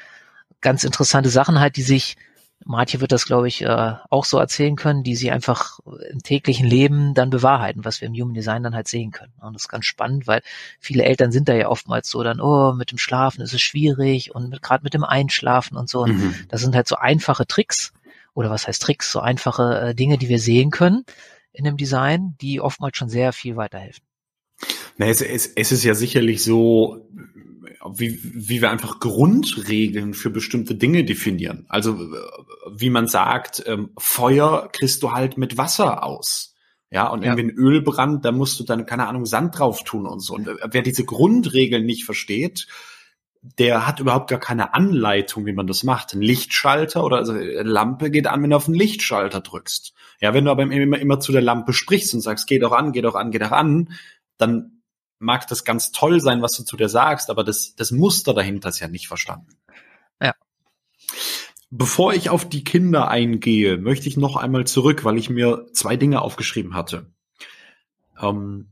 [0.61, 2.17] ganz interessante Sachen halt, die sich
[2.63, 6.65] Martje wird das, glaube ich, äh, auch so erzählen können, die sie einfach im täglichen
[6.65, 9.33] Leben dann bewahrheiten, was wir im Human Design dann halt sehen können.
[9.41, 10.41] Und das ist ganz spannend, weil
[10.79, 14.33] viele Eltern sind da ja oftmals so dann, oh, mit dem Schlafen ist es schwierig
[14.33, 16.01] und gerade mit dem Einschlafen und so.
[16.01, 16.35] Und mhm.
[16.49, 17.93] das sind halt so einfache Tricks
[18.33, 21.05] oder was heißt Tricks, so einfache äh, Dinge, die wir sehen können
[21.51, 24.03] in dem Design, die oftmals schon sehr viel weiterhelfen.
[24.97, 27.05] Na, es, es, es ist ja sicherlich so,
[27.93, 31.65] wie, wie wir einfach Grundregeln für bestimmte Dinge definieren.
[31.69, 31.99] Also
[32.71, 36.55] wie man sagt, ähm, Feuer kriegst du halt mit Wasser aus.
[36.91, 37.31] Ja, und ja.
[37.31, 40.35] irgendwie ein Ölbrand, da musst du dann, keine Ahnung, Sand drauf tun und so.
[40.35, 42.67] Und wer diese Grundregeln nicht versteht,
[43.41, 46.13] der hat überhaupt gar keine Anleitung, wie man das macht.
[46.13, 49.93] Ein Lichtschalter oder also eine Lampe geht an, wenn du auf den Lichtschalter drückst.
[50.21, 52.91] Ja, wenn du aber immer, immer zu der Lampe sprichst und sagst, geh doch an,
[52.91, 53.89] geh doch an, geh doch an,
[54.37, 54.74] dann
[55.19, 58.69] mag das ganz toll sein, was du zu dir sagst, aber das, das Muster dahinter
[58.69, 59.57] ist ja nicht verstanden.
[60.21, 60.33] Ja.
[61.69, 65.97] Bevor ich auf die Kinder eingehe, möchte ich noch einmal zurück, weil ich mir zwei
[65.97, 67.11] Dinge aufgeschrieben hatte.
[68.21, 68.71] Ähm,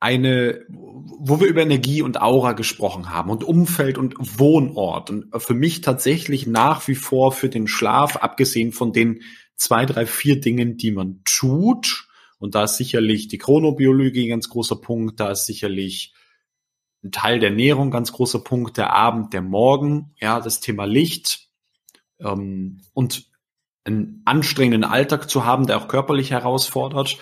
[0.00, 5.54] eine, wo wir über Energie und Aura gesprochen haben und Umfeld und Wohnort und für
[5.54, 9.22] mich tatsächlich nach wie vor für den Schlaf, abgesehen von den
[9.56, 12.07] zwei, drei, vier Dingen, die man tut,
[12.38, 16.14] und da ist sicherlich die Chronobiologie ein ganz großer Punkt, da ist sicherlich
[17.02, 21.48] ein Teil der Ernährung ganz großer Punkt, der Abend, der Morgen, ja, das Thema Licht
[22.18, 23.30] ähm, und
[23.84, 27.18] einen anstrengenden Alltag zu haben, der auch körperlich herausfordert.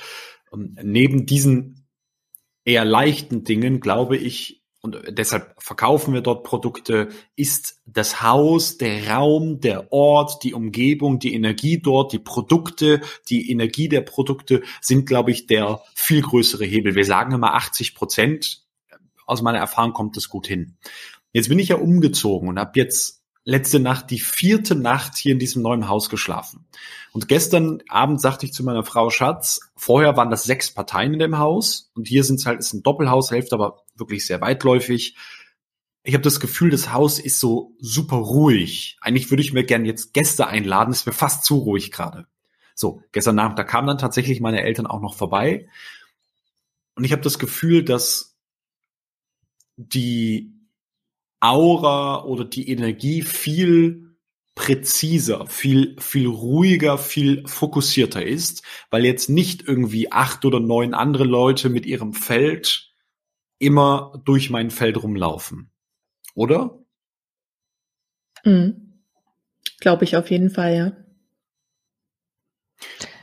[0.51, 1.87] Und neben diesen
[2.65, 9.09] eher leichten Dingen, glaube ich, und deshalb verkaufen wir dort Produkte, ist das Haus, der
[9.09, 15.07] Raum, der Ort, die Umgebung, die Energie dort, die Produkte, die Energie der Produkte sind,
[15.07, 16.95] glaube ich, der viel größere Hebel.
[16.95, 18.63] Wir sagen immer 80 Prozent.
[19.27, 20.77] Aus meiner Erfahrung kommt das gut hin.
[21.33, 25.39] Jetzt bin ich ja umgezogen und habe jetzt letzte Nacht die vierte Nacht hier in
[25.39, 26.67] diesem neuen Haus geschlafen.
[27.13, 31.21] Und gestern Abend sagte ich zu meiner Frau Schatz, vorher waren das sechs Parteien in
[31.21, 35.17] dem Haus und hier sind es halt, ist ein Doppelhaushälfte, aber wirklich sehr weitläufig.
[36.03, 38.99] Ich habe das Gefühl, das Haus ist so super ruhig.
[39.01, 42.27] Eigentlich würde ich mir gern jetzt Gäste einladen, es wäre fast zu ruhig gerade.
[42.75, 45.69] So, gestern Abend, da kamen dann tatsächlich meine Eltern auch noch vorbei.
[46.97, 48.37] Und ich habe das Gefühl, dass
[49.77, 50.56] die
[51.47, 54.17] Aura oder die Energie viel
[54.55, 61.25] präziser, viel, viel ruhiger, viel fokussierter ist, weil jetzt nicht irgendwie acht oder neun andere
[61.25, 62.91] Leute mit ihrem Feld
[63.59, 65.71] immer durch mein Feld rumlaufen.
[66.35, 66.79] Oder?
[68.45, 69.03] Mhm.
[69.79, 70.93] Glaube ich auf jeden Fall, ja.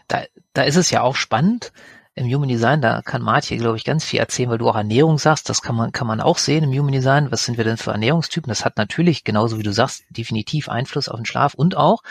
[0.08, 1.74] Da, da ist es ja auch spannend,
[2.16, 5.18] im Human Design, da kann Martje, glaube ich, ganz viel erzählen, weil du auch Ernährung
[5.18, 7.32] sagst, das kann man, kann man auch sehen im Human Design.
[7.32, 8.50] Was sind wir denn für Ernährungstypen?
[8.50, 12.04] Das hat natürlich, genauso wie du sagst, definitiv Einfluss auf den Schlaf und auch,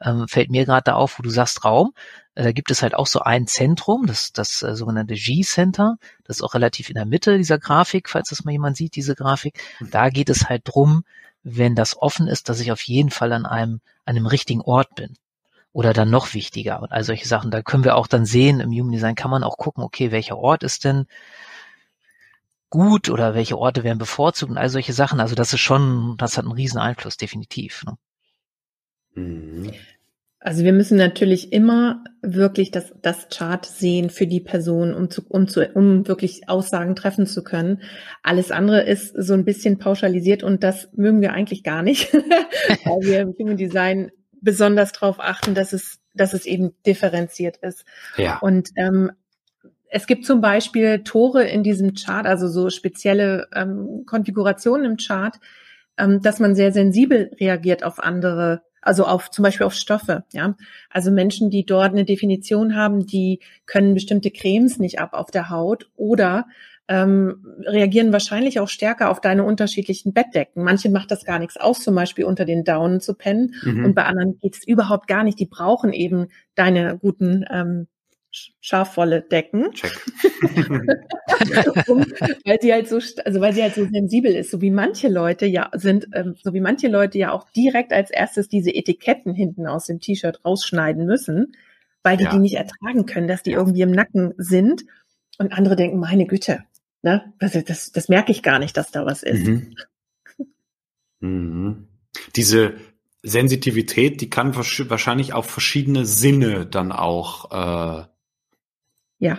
[0.00, 1.92] ähm, fällt mir gerade da auf, wo du sagst Raum,
[2.34, 6.38] äh, da gibt es halt auch so ein Zentrum, das, das äh, sogenannte G-Center, das
[6.38, 9.60] ist auch relativ in der Mitte dieser Grafik, falls das mal jemand sieht, diese Grafik.
[9.80, 11.04] Da geht es halt drum,
[11.44, 14.96] wenn das offen ist, dass ich auf jeden Fall an einem, an einem richtigen Ort
[14.96, 15.16] bin
[15.74, 17.50] oder dann noch wichtiger und all solche Sachen.
[17.50, 20.38] Da können wir auch dann sehen, im Human Design kann man auch gucken, okay, welcher
[20.38, 21.06] Ort ist denn
[22.70, 25.18] gut oder welche Orte werden bevorzugt und all solche Sachen.
[25.18, 27.82] Also das ist schon, das hat einen riesen Einfluss, definitiv.
[27.84, 27.96] Ne?
[29.16, 29.72] Mhm.
[30.38, 35.22] Also wir müssen natürlich immer wirklich das, das Chart sehen für die Person, um, zu,
[35.26, 37.82] um, zu, um wirklich Aussagen treffen zu können.
[38.22, 42.12] Alles andere ist so ein bisschen pauschalisiert und das mögen wir eigentlich gar nicht,
[42.84, 44.12] weil wir im Human Design
[44.44, 47.84] besonders darauf achten, dass es, dass es eben differenziert ist.
[48.16, 48.38] Ja.
[48.38, 49.10] Und ähm,
[49.88, 55.36] es gibt zum Beispiel Tore in diesem Chart, also so spezielle ähm, Konfigurationen im Chart,
[55.96, 60.24] ähm, dass man sehr sensibel reagiert auf andere, also auf zum Beispiel auf Stoffe.
[60.32, 60.56] Ja,
[60.90, 65.48] also Menschen, die dort eine Definition haben, die können bestimmte Cremes nicht ab auf der
[65.48, 66.46] Haut oder
[66.88, 70.62] ähm, reagieren wahrscheinlich auch stärker auf deine unterschiedlichen Bettdecken.
[70.62, 73.54] Manche macht das gar nichts aus, zum Beispiel unter den Daunen zu pennen.
[73.62, 73.86] Mhm.
[73.86, 75.38] Und bei anderen geht's überhaupt gar nicht.
[75.38, 77.86] Die brauchen eben deine guten ähm,
[78.60, 79.68] Schafwolle decken.
[81.88, 82.04] Um,
[82.44, 85.46] weil sie halt so, also weil sie halt so sensibel ist, so wie manche Leute
[85.46, 89.66] ja sind, ähm, so wie manche Leute ja auch direkt als erstes diese Etiketten hinten
[89.66, 91.52] aus dem T-Shirt rausschneiden müssen,
[92.02, 92.30] weil die ja.
[92.30, 94.84] die nicht ertragen können, dass die irgendwie im Nacken sind.
[95.38, 96.60] Und andere denken, meine Güte,
[97.04, 99.46] ne, also das, das merke ich gar nicht, dass da was ist.
[99.46, 99.74] Mhm.
[101.20, 101.88] Mhm.
[102.34, 102.74] Diese
[103.22, 108.04] Sensitivität, die kann wahrscheinlich auf verschiedene Sinne dann auch äh,
[109.18, 109.38] ja.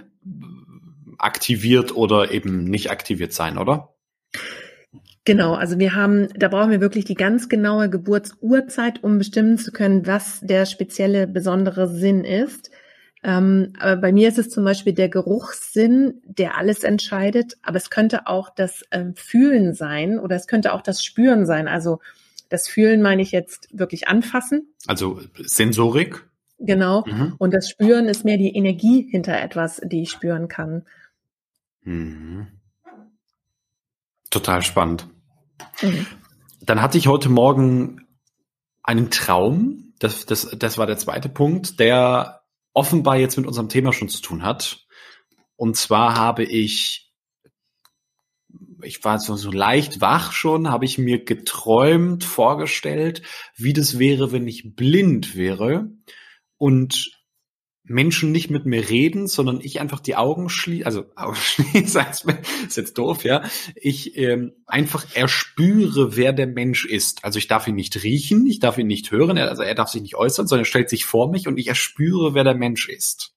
[1.18, 3.96] aktiviert oder eben nicht aktiviert sein, oder?
[5.24, 9.72] Genau, also wir haben, da brauchen wir wirklich die ganz genaue Geburtsurzeit, um bestimmen zu
[9.72, 12.70] können, was der spezielle besondere Sinn ist.
[13.26, 17.90] Ähm, aber bei mir ist es zum Beispiel der Geruchssinn, der alles entscheidet, aber es
[17.90, 21.68] könnte auch das ähm, Fühlen sein oder es könnte auch das Spüren sein.
[21.68, 22.02] Also
[22.50, 24.72] das Fühlen meine ich jetzt wirklich anfassen.
[24.86, 26.24] Also Sensorik?
[26.60, 27.04] Genau.
[27.08, 27.34] Mhm.
[27.40, 30.86] Und das Spüren ist mehr die Energie hinter etwas, die ich spüren kann.
[31.82, 32.46] Mhm.
[34.30, 35.08] Total spannend.
[35.82, 36.06] Mhm.
[36.62, 38.06] Dann hatte ich heute Morgen
[38.84, 39.94] einen Traum.
[39.98, 42.45] Das, das, das war der zweite Punkt, der
[42.76, 44.86] offenbar jetzt mit unserem Thema schon zu tun hat.
[45.56, 47.12] Und zwar habe ich,
[48.84, 53.24] ich war so, so leicht wach schon, habe ich mir geträumt, vorgestellt,
[53.56, 55.90] wie das wäre, wenn ich blind wäre
[56.58, 57.15] und
[57.88, 62.06] Menschen nicht mit mir reden, sondern ich einfach die Augen schließe, also Augen schließe,
[62.66, 63.44] ist jetzt doof, ja.
[63.76, 67.24] Ich ähm, einfach erspüre, wer der Mensch ist.
[67.24, 70.02] Also ich darf ihn nicht riechen, ich darf ihn nicht hören, also er darf sich
[70.02, 73.34] nicht äußern, sondern er stellt sich vor mich und ich erspüre, wer der Mensch ist.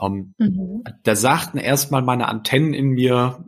[0.00, 0.84] Ähm, mhm.
[1.02, 3.44] Da sagten erstmal meine Antennen in mir,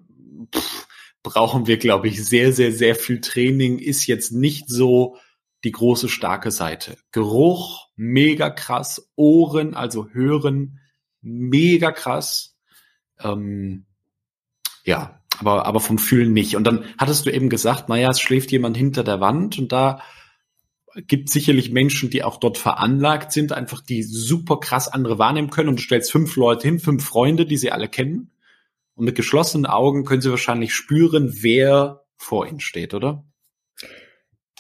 [0.55, 0.87] pff,
[1.23, 5.17] brauchen wir, glaube ich, sehr, sehr, sehr viel Training, ist jetzt nicht so
[5.65, 6.97] die große starke Seite.
[7.13, 9.11] Geruch, mega krass.
[9.17, 10.81] Ohren, also hören,
[11.21, 12.57] mega krass.
[13.19, 13.87] Ähm,
[14.85, 16.57] ja, aber, aber vom Fühlen nicht.
[16.57, 20.03] Und dann hattest du eben gesagt, naja, es schläft jemand hinter der Wand und da
[21.07, 25.69] gibt sicherlich Menschen, die auch dort veranlagt sind, einfach die super krass andere wahrnehmen können
[25.69, 28.33] und du stellst fünf Leute hin, fünf Freunde, die sie alle kennen
[28.95, 33.25] und mit geschlossenen Augen können sie wahrscheinlich spüren, wer vor ihnen steht, oder?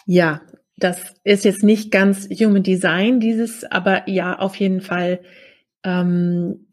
[0.06, 0.40] Ja,
[0.80, 5.20] das ist jetzt nicht ganz Human Design, dieses, aber ja, auf jeden Fall.
[5.84, 6.66] Ähm,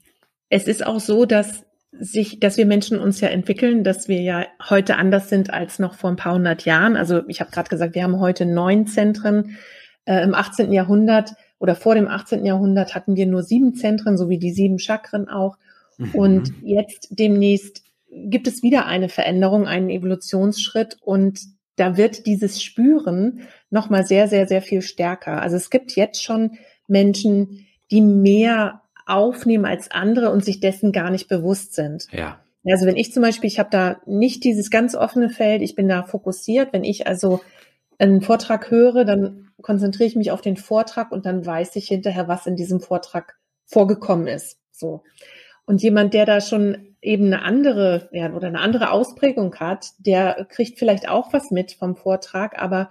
[0.50, 4.46] es ist auch so, dass sich, dass wir Menschen uns ja entwickeln, dass wir ja
[4.70, 6.96] heute anders sind als noch vor ein paar hundert Jahren.
[6.96, 9.58] Also ich habe gerade gesagt, wir haben heute neun Zentren.
[10.06, 10.72] Äh, Im 18.
[10.72, 12.46] Jahrhundert oder vor dem 18.
[12.46, 15.58] Jahrhundert hatten wir nur sieben Zentren, so wie die sieben Chakren auch.
[15.98, 16.16] Mhm.
[16.16, 21.40] Und jetzt demnächst gibt es wieder eine Veränderung, einen Evolutionsschritt und
[21.78, 25.42] da wird dieses Spüren nochmal sehr, sehr, sehr viel stärker.
[25.42, 31.10] Also es gibt jetzt schon Menschen, die mehr aufnehmen als andere und sich dessen gar
[31.10, 32.08] nicht bewusst sind.
[32.12, 32.42] Ja.
[32.66, 35.88] Also wenn ich zum Beispiel, ich habe da nicht dieses ganz offene Feld, ich bin
[35.88, 36.74] da fokussiert.
[36.74, 37.40] Wenn ich also
[37.98, 42.28] einen Vortrag höre, dann konzentriere ich mich auf den Vortrag und dann weiß ich hinterher,
[42.28, 44.60] was in diesem Vortrag vorgekommen ist.
[44.72, 45.04] So.
[45.66, 50.48] Und jemand, der da schon eben eine andere ja, oder eine andere Ausprägung hat, der
[50.50, 52.90] kriegt vielleicht auch was mit vom Vortrag, aber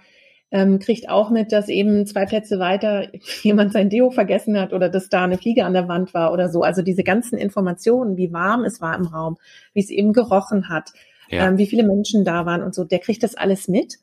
[0.52, 3.08] ähm, kriegt auch mit, dass eben zwei Plätze weiter
[3.42, 6.48] jemand sein Deo vergessen hat oder dass da eine Fliege an der Wand war oder
[6.48, 6.62] so.
[6.62, 9.36] Also diese ganzen Informationen, wie warm es war im Raum,
[9.74, 10.92] wie es eben gerochen hat,
[11.28, 11.48] ja.
[11.48, 13.98] ähm, wie viele Menschen da waren und so, der kriegt das alles mit,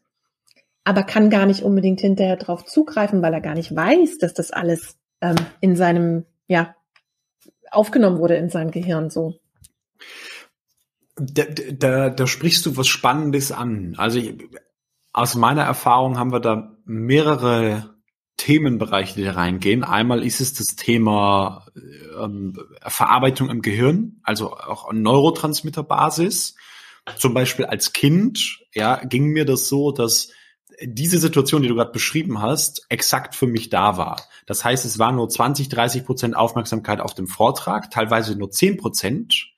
[0.84, 4.52] aber kann gar nicht unbedingt hinterher drauf zugreifen, weil er gar nicht weiß, dass das
[4.52, 6.76] alles ähm, in seinem, ja,
[7.72, 9.36] aufgenommen wurde in seinem Gehirn so.
[11.16, 13.96] Da, da, da sprichst du was Spannendes an.
[13.98, 14.20] Also
[15.12, 17.94] aus meiner Erfahrung haben wir da mehrere
[18.38, 19.84] Themenbereiche, die da reingehen.
[19.84, 21.66] Einmal ist es das Thema
[22.20, 26.56] ähm, Verarbeitung im Gehirn, also auch an Neurotransmitterbasis.
[27.18, 30.30] Zum Beispiel als Kind, ja, ging mir das so, dass
[30.82, 34.22] diese Situation, die du gerade beschrieben hast, exakt für mich da war.
[34.46, 38.78] Das heißt, es war nur 20, 30 Prozent Aufmerksamkeit auf dem Vortrag, teilweise nur 10
[38.78, 39.53] Prozent.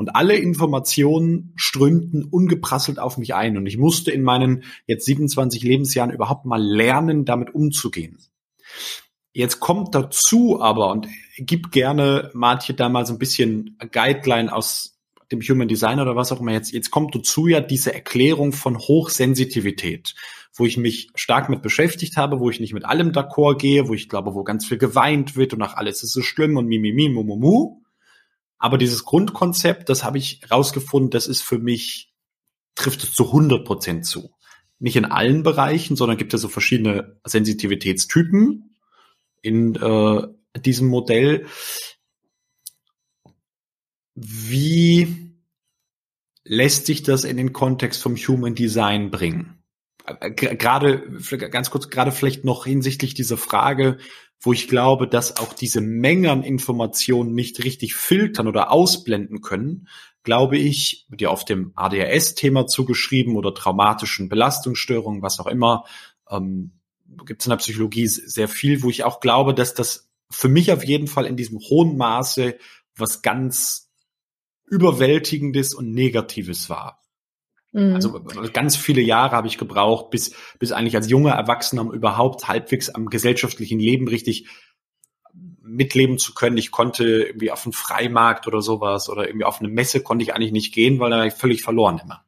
[0.00, 3.58] Und alle Informationen strömten ungeprasselt auf mich ein.
[3.58, 8.16] Und ich musste in meinen jetzt 27 Lebensjahren überhaupt mal lernen, damit umzugehen.
[9.34, 14.98] Jetzt kommt dazu aber, und gib gerne Martje da mal so ein bisschen Guideline aus
[15.30, 18.78] dem Human Design oder was auch immer jetzt, jetzt kommt dazu ja diese Erklärung von
[18.78, 20.14] Hochsensitivität,
[20.54, 23.92] wo ich mich stark mit beschäftigt habe, wo ich nicht mit allem d'accord gehe, wo
[23.92, 27.10] ich glaube, wo ganz viel geweint wird und ach, alles ist so schlimm und mimimi,
[27.10, 27.79] mumumu.
[28.60, 32.12] Aber dieses Grundkonzept, das habe ich rausgefunden, das ist für mich,
[32.76, 34.30] trifft es zu 100 Prozent zu.
[34.78, 38.76] Nicht in allen Bereichen, sondern gibt es so verschiedene Sensitivitätstypen
[39.42, 40.28] in äh,
[40.60, 41.46] diesem Modell.
[44.14, 45.34] wie
[46.44, 49.62] lässt sich das in den Kontext vom Human Design bringen?
[50.04, 51.10] Äh, gerade,
[51.50, 53.98] ganz kurz, gerade vielleicht noch hinsichtlich dieser Frage,
[54.40, 59.88] wo ich glaube, dass auch diese Mengen an Informationen nicht richtig filtern oder ausblenden können,
[60.22, 65.84] glaube ich, wird ja auf dem ADHS-Thema zugeschrieben oder traumatischen Belastungsstörungen, was auch immer,
[66.30, 66.72] ähm,
[67.26, 70.72] gibt es in der Psychologie sehr viel, wo ich auch glaube, dass das für mich
[70.72, 72.56] auf jeden Fall in diesem hohen Maße
[72.96, 73.90] was ganz
[74.66, 77.00] Überwältigendes und Negatives war.
[77.72, 77.94] Mhm.
[77.94, 78.20] Also
[78.52, 83.06] ganz viele Jahre habe ich gebraucht, bis, bis eigentlich als junger Erwachsener überhaupt halbwegs am
[83.06, 84.48] gesellschaftlichen Leben richtig
[85.62, 86.56] mitleben zu können.
[86.56, 90.34] Ich konnte irgendwie auf einen Freimarkt oder sowas oder irgendwie auf eine Messe konnte ich
[90.34, 92.24] eigentlich nicht gehen, weil da war ich völlig verloren immer.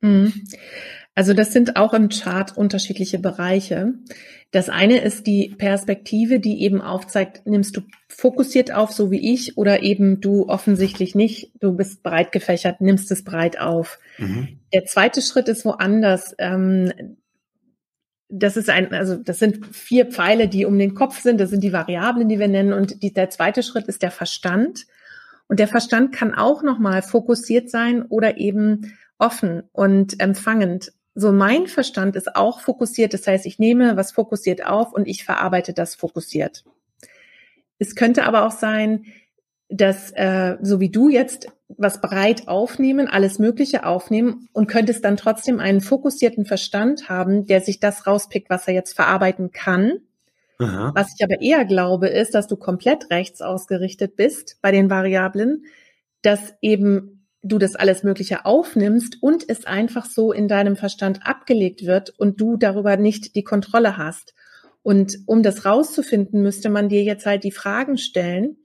[0.00, 0.44] Mhm.
[1.14, 3.94] Also das sind auch im Chart unterschiedliche Bereiche.
[4.50, 9.56] Das eine ist die Perspektive, die eben aufzeigt, nimmst du fokussiert auf, so wie ich,
[9.56, 13.98] oder eben du offensichtlich nicht, du bist breit gefächert, nimmst es breit auf.
[14.18, 14.60] Mhm.
[14.72, 16.34] Der zweite Schritt ist woanders.
[16.38, 16.92] Ähm,
[18.28, 21.40] das ist ein, also das sind vier Pfeile, die um den Kopf sind.
[21.40, 22.72] Das sind die Variablen, die wir nennen.
[22.72, 24.86] Und die, der zweite Schritt ist der Verstand.
[25.46, 30.92] Und der Verstand kann auch nochmal fokussiert sein oder eben offen und empfangend.
[31.14, 33.14] So mein Verstand ist auch fokussiert.
[33.14, 36.64] Das heißt, ich nehme was fokussiert auf und ich verarbeite das fokussiert.
[37.78, 39.04] Es könnte aber auch sein,
[39.68, 45.16] dass äh, so wie du jetzt was breit aufnehmen, alles Mögliche aufnehmen und könntest dann
[45.16, 50.00] trotzdem einen fokussierten Verstand haben, der sich das rauspickt, was er jetzt verarbeiten kann.
[50.58, 50.92] Aha.
[50.94, 55.64] Was ich aber eher glaube, ist, dass du komplett rechts ausgerichtet bist bei den Variablen,
[56.22, 57.13] dass eben
[57.44, 62.40] du das alles Mögliche aufnimmst und es einfach so in deinem Verstand abgelegt wird und
[62.40, 64.34] du darüber nicht die Kontrolle hast.
[64.82, 68.56] Und um das rauszufinden, müsste man dir jetzt halt die Fragen stellen,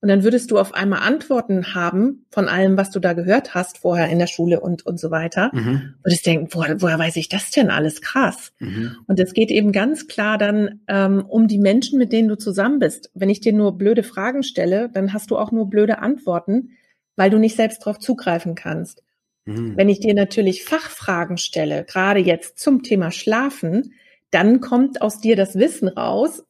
[0.00, 3.78] und dann würdest du auf einmal Antworten haben von allem, was du da gehört hast
[3.78, 5.50] vorher in der Schule und, und so weiter.
[5.52, 5.94] Mhm.
[6.04, 8.00] Und ich denke, woher, woher weiß ich das denn alles?
[8.00, 8.52] Krass.
[8.60, 8.96] Mhm.
[9.08, 12.78] Und es geht eben ganz klar dann ähm, um die Menschen, mit denen du zusammen
[12.78, 13.10] bist.
[13.14, 16.70] Wenn ich dir nur blöde Fragen stelle, dann hast du auch nur blöde Antworten,
[17.18, 19.02] weil du nicht selbst darauf zugreifen kannst.
[19.44, 19.76] Mhm.
[19.76, 23.92] Wenn ich dir natürlich Fachfragen stelle, gerade jetzt zum Thema Schlafen,
[24.30, 26.44] dann kommt aus dir das Wissen raus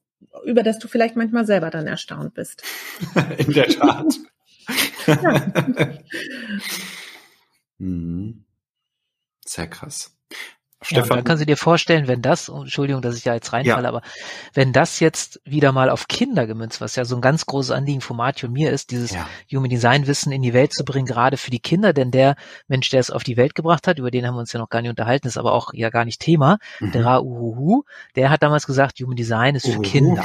[0.44, 2.62] über das du vielleicht manchmal selber dann erstaunt bist.
[3.38, 4.14] In der Tat.
[7.78, 8.44] mhm.
[9.44, 10.14] Sehr krass.
[10.81, 11.09] Stefan.
[11.09, 13.83] Ja, dann kann sie dir vorstellen, wenn das, oh, Entschuldigung, dass ich da jetzt reinfalle,
[13.83, 13.88] ja.
[13.88, 14.03] aber
[14.55, 18.01] wenn das jetzt wieder mal auf Kinder gemünzt, was ja so ein ganz großes Anliegen
[18.01, 19.29] von Martin und mir ist, dieses ja.
[19.53, 22.37] Human Design Wissen in die Welt zu bringen, gerade für die Kinder, denn der
[22.69, 24.69] Mensch, der es auf die Welt gebracht hat, über den haben wir uns ja noch
[24.69, 26.93] gar nicht unterhalten, ist aber auch ja gar nicht Thema, mhm.
[26.93, 27.83] der Ra Uhuhu,
[28.14, 29.83] der hat damals gesagt, Human Design ist für Uhuhu.
[29.83, 30.25] Kinder.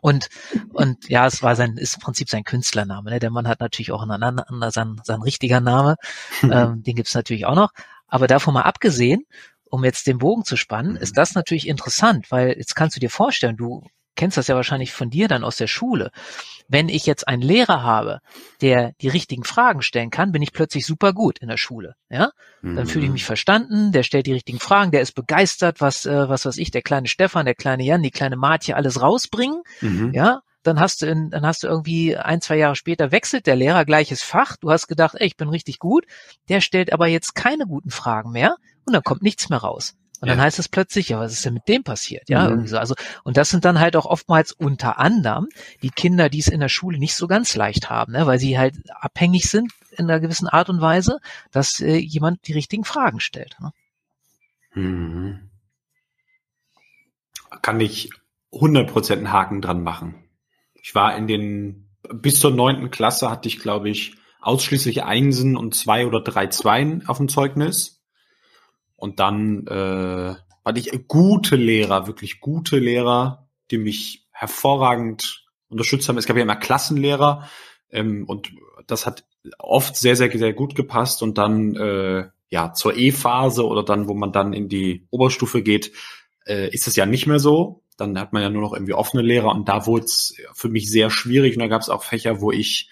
[0.00, 0.28] Und,
[0.72, 3.10] und ja, es war sein, ist im Prinzip sein Künstlername.
[3.10, 3.18] Ne?
[3.18, 5.96] Der Mann hat natürlich auch einen anderen, sein, sein richtiger Name,
[6.42, 7.72] ähm, den gibt's natürlich auch noch.
[8.06, 9.24] Aber davon mal abgesehen,
[9.70, 13.10] um jetzt den Bogen zu spannen, ist das natürlich interessant, weil jetzt kannst du dir
[13.10, 13.82] vorstellen, du
[14.18, 16.10] kennst das ja wahrscheinlich von dir dann aus der Schule.
[16.66, 18.18] Wenn ich jetzt einen Lehrer habe,
[18.60, 21.94] der die richtigen Fragen stellen kann, bin ich plötzlich super gut in der Schule.
[22.10, 22.86] Ja, dann mhm.
[22.86, 23.92] fühle ich mich verstanden.
[23.92, 27.08] Der stellt die richtigen Fragen, der ist begeistert, was äh, was weiß ich, der kleine
[27.08, 29.62] Stefan, der kleine Jan, die kleine Martje alles rausbringen.
[29.80, 30.12] Mhm.
[30.12, 33.56] Ja, dann hast du in, dann hast du irgendwie ein, zwei Jahre später wechselt der
[33.56, 34.56] Lehrer gleiches Fach.
[34.56, 36.04] Du hast gedacht, ey, ich bin richtig gut.
[36.48, 38.56] Der stellt aber jetzt keine guten Fragen mehr
[38.88, 39.94] und dann kommt nichts mehr raus.
[40.20, 40.34] Und ja.
[40.34, 42.28] dann heißt es plötzlich, ja, was ist denn mit dem passiert?
[42.28, 42.50] Ja, mhm.
[42.50, 42.78] irgendwie so.
[42.78, 45.48] Also, und das sind dann halt auch oftmals unter anderem
[45.82, 48.58] die Kinder, die es in der Schule nicht so ganz leicht haben, ne, weil sie
[48.58, 51.18] halt abhängig sind in einer gewissen Art und Weise,
[51.52, 53.56] dass äh, jemand die richtigen Fragen stellt.
[53.60, 53.72] Ne?
[54.74, 55.50] Mhm.
[57.62, 58.10] Kann ich
[58.52, 60.24] 100% einen Haken dran machen.
[60.82, 65.74] Ich war in den, bis zur neunten Klasse hatte ich, glaube ich, ausschließlich Einsen und
[65.74, 67.97] zwei oder drei Zweien auf dem Zeugnis.
[68.98, 70.34] Und dann äh,
[70.64, 76.18] hatte ich gute Lehrer, wirklich gute Lehrer, die mich hervorragend unterstützt haben.
[76.18, 77.48] Es gab ja immer Klassenlehrer
[77.90, 78.50] ähm, und
[78.88, 79.24] das hat
[79.58, 81.22] oft sehr, sehr, sehr gut gepasst.
[81.22, 85.92] Und dann äh, ja zur E-Phase oder dann, wo man dann in die Oberstufe geht,
[86.44, 87.84] äh, ist es ja nicht mehr so.
[87.96, 90.90] Dann hat man ja nur noch irgendwie offene Lehrer und da wurde es für mich
[90.90, 92.90] sehr schwierig und da gab es auch Fächer, wo ich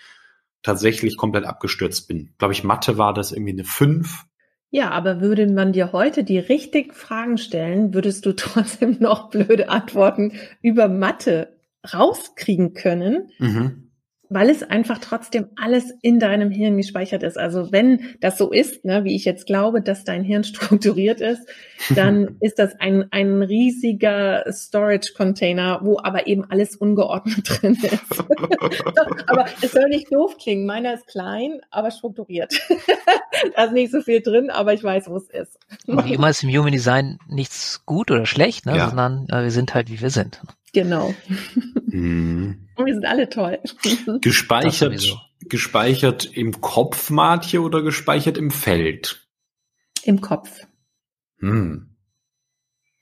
[0.62, 2.34] tatsächlich komplett abgestürzt bin.
[2.38, 4.24] Glaube ich, Mathe war das irgendwie eine 5
[4.70, 9.68] ja, aber würde man dir heute die richtigen Fragen stellen, würdest du trotzdem noch blöde
[9.68, 11.56] Antworten über Mathe
[11.92, 13.30] rauskriegen können.
[13.38, 13.85] Mhm.
[14.28, 17.38] Weil es einfach trotzdem alles in deinem Hirn gespeichert ist.
[17.38, 21.48] Also wenn das so ist, ne, wie ich jetzt glaube, dass dein Hirn strukturiert ist,
[21.94, 28.24] dann ist das ein, ein riesiger Storage-Container, wo aber eben alles ungeordnet drin ist.
[29.26, 30.66] aber es soll nicht doof klingen.
[30.66, 32.52] Meiner ist klein, aber strukturiert.
[33.54, 35.58] da ist nicht so viel drin, aber ich weiß, wo es ist.
[35.86, 38.88] Wie immer ist im Human Design nichts gut oder schlecht, ne, ja.
[38.88, 40.40] sondern äh, wir sind halt, wie wir sind.
[40.76, 41.14] Genau.
[41.86, 42.68] Mhm.
[42.74, 43.58] Und wir sind alle toll.
[44.20, 49.26] Gespeichert, gespeichert im Kopf, Martje, oder gespeichert im Feld?
[50.04, 50.50] Im Kopf.
[51.38, 51.96] Hm.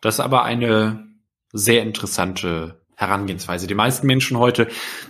[0.01, 1.09] Das ist aber eine
[1.53, 3.67] sehr interessante Herangehensweise.
[3.67, 4.69] Die meisten Menschen heute,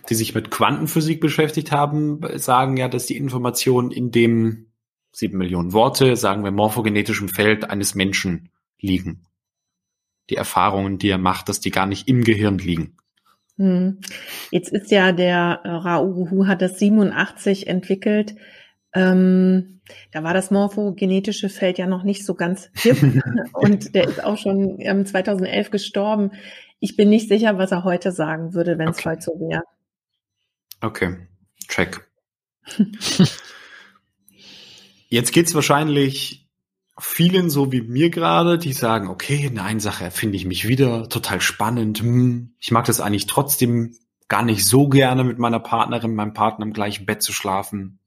[0.08, 4.72] die sich mit Quantenphysik beschäftigt haben, sagen ja, dass die Informationen in dem
[5.12, 8.48] sieben Millionen Worte, sagen wir morphogenetischen Feld eines Menschen
[8.80, 9.26] liegen
[10.30, 12.96] die Erfahrungen, die er macht, dass die gar nicht im Gehirn liegen.
[13.56, 14.00] Hm.
[14.50, 18.34] Jetzt ist ja der äh, Rauruhu hat das 87 entwickelt.
[18.92, 19.80] Ähm,
[20.12, 22.96] da war das morphogenetische Feld ja noch nicht so ganz hip
[23.52, 26.32] und der ist auch schon ähm, 2011 gestorben.
[26.80, 29.10] Ich bin nicht sicher, was er heute sagen würde, wenn es okay.
[29.10, 29.62] heute so wäre.
[30.80, 31.16] Okay,
[31.68, 32.08] check.
[35.08, 36.43] Jetzt geht's wahrscheinlich
[36.98, 41.08] vielen so wie mir gerade, die sagen, okay, in einer Sache erfinde ich mich wieder,
[41.08, 42.00] total spannend.
[42.00, 43.96] Hm, ich mag das eigentlich trotzdem
[44.28, 47.98] gar nicht so gerne mit meiner Partnerin, meinem Partner im gleichen Bett zu schlafen.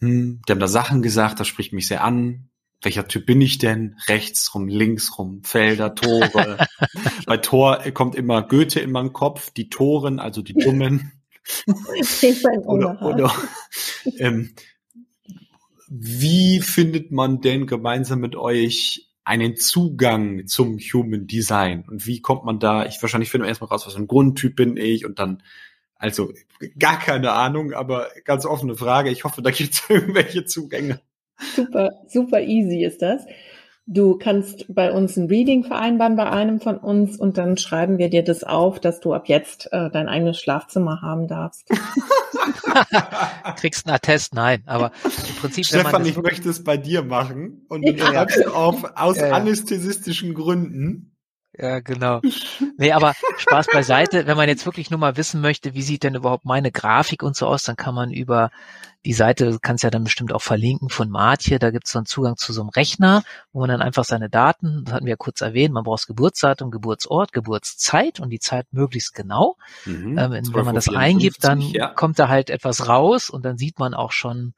[0.00, 2.48] Hm, die haben da Sachen gesagt, das spricht mich sehr an.
[2.82, 3.96] Welcher Typ bin ich denn?
[4.08, 6.66] Rechts rum, links rum, Felder, Tore.
[7.26, 11.12] Bei Tor kommt immer Goethe in meinen Kopf, die Toren, also die Dummen.
[12.64, 13.34] oder, oder
[14.18, 14.54] ähm,
[15.88, 21.84] wie findet man denn gemeinsam mit euch einen Zugang zum Human Design?
[21.88, 22.86] Und wie kommt man da?
[22.86, 25.42] Ich wahrscheinlich finde erstmal raus, was für ein Grundtyp bin ich und dann,
[25.96, 26.32] also
[26.78, 29.10] gar keine Ahnung, aber ganz offene Frage.
[29.10, 31.00] Ich hoffe, da gibt es irgendwelche Zugänge.
[31.56, 33.22] Super, super easy ist das.
[33.86, 38.08] Du kannst bei uns ein Reading vereinbaren bei einem von uns und dann schreiben wir
[38.08, 41.68] dir das auf, dass du ab jetzt äh, dein eigenes Schlafzimmer haben darfst.
[43.56, 44.34] Kriegst einen Attest?
[44.34, 45.66] Nein, aber im Prinzip.
[45.66, 48.48] Stefan, ich möchte es bei dir machen und du schreibst ja.
[48.52, 49.34] auf aus ja, ja.
[49.34, 51.14] anästhesistischen Gründen.
[51.56, 52.20] Ja, genau.
[52.78, 54.26] Nee, aber Spaß beiseite.
[54.26, 57.36] Wenn man jetzt wirklich nur mal wissen möchte, wie sieht denn überhaupt meine Grafik und
[57.36, 58.50] so aus, dann kann man über
[59.04, 61.58] die Seite kannst ja dann bestimmt auch verlinken von Martje.
[61.58, 64.30] Da gibt es so einen Zugang zu so einem Rechner, wo man dann einfach seine
[64.30, 68.66] Daten, das hatten wir ja kurz erwähnt, man braucht Geburtsdatum, Geburtsort, Geburtszeit und die Zeit
[68.72, 69.56] möglichst genau.
[69.84, 71.88] Mhm, ähm, wenn man das eingibt, dann ja.
[71.88, 74.54] kommt da halt etwas raus und dann sieht man auch schon,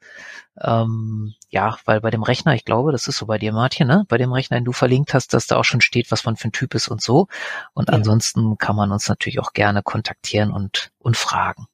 [0.61, 4.05] ähm, ja, weil bei dem Rechner, ich glaube, das ist so bei dir, Martje, ne?
[4.07, 6.47] Bei dem Rechner, den du verlinkt hast, dass da auch schon steht, was man für
[6.47, 7.27] ein Typ ist und so.
[7.73, 7.95] Und ja.
[7.95, 11.67] ansonsten kann man uns natürlich auch gerne kontaktieren und, und fragen.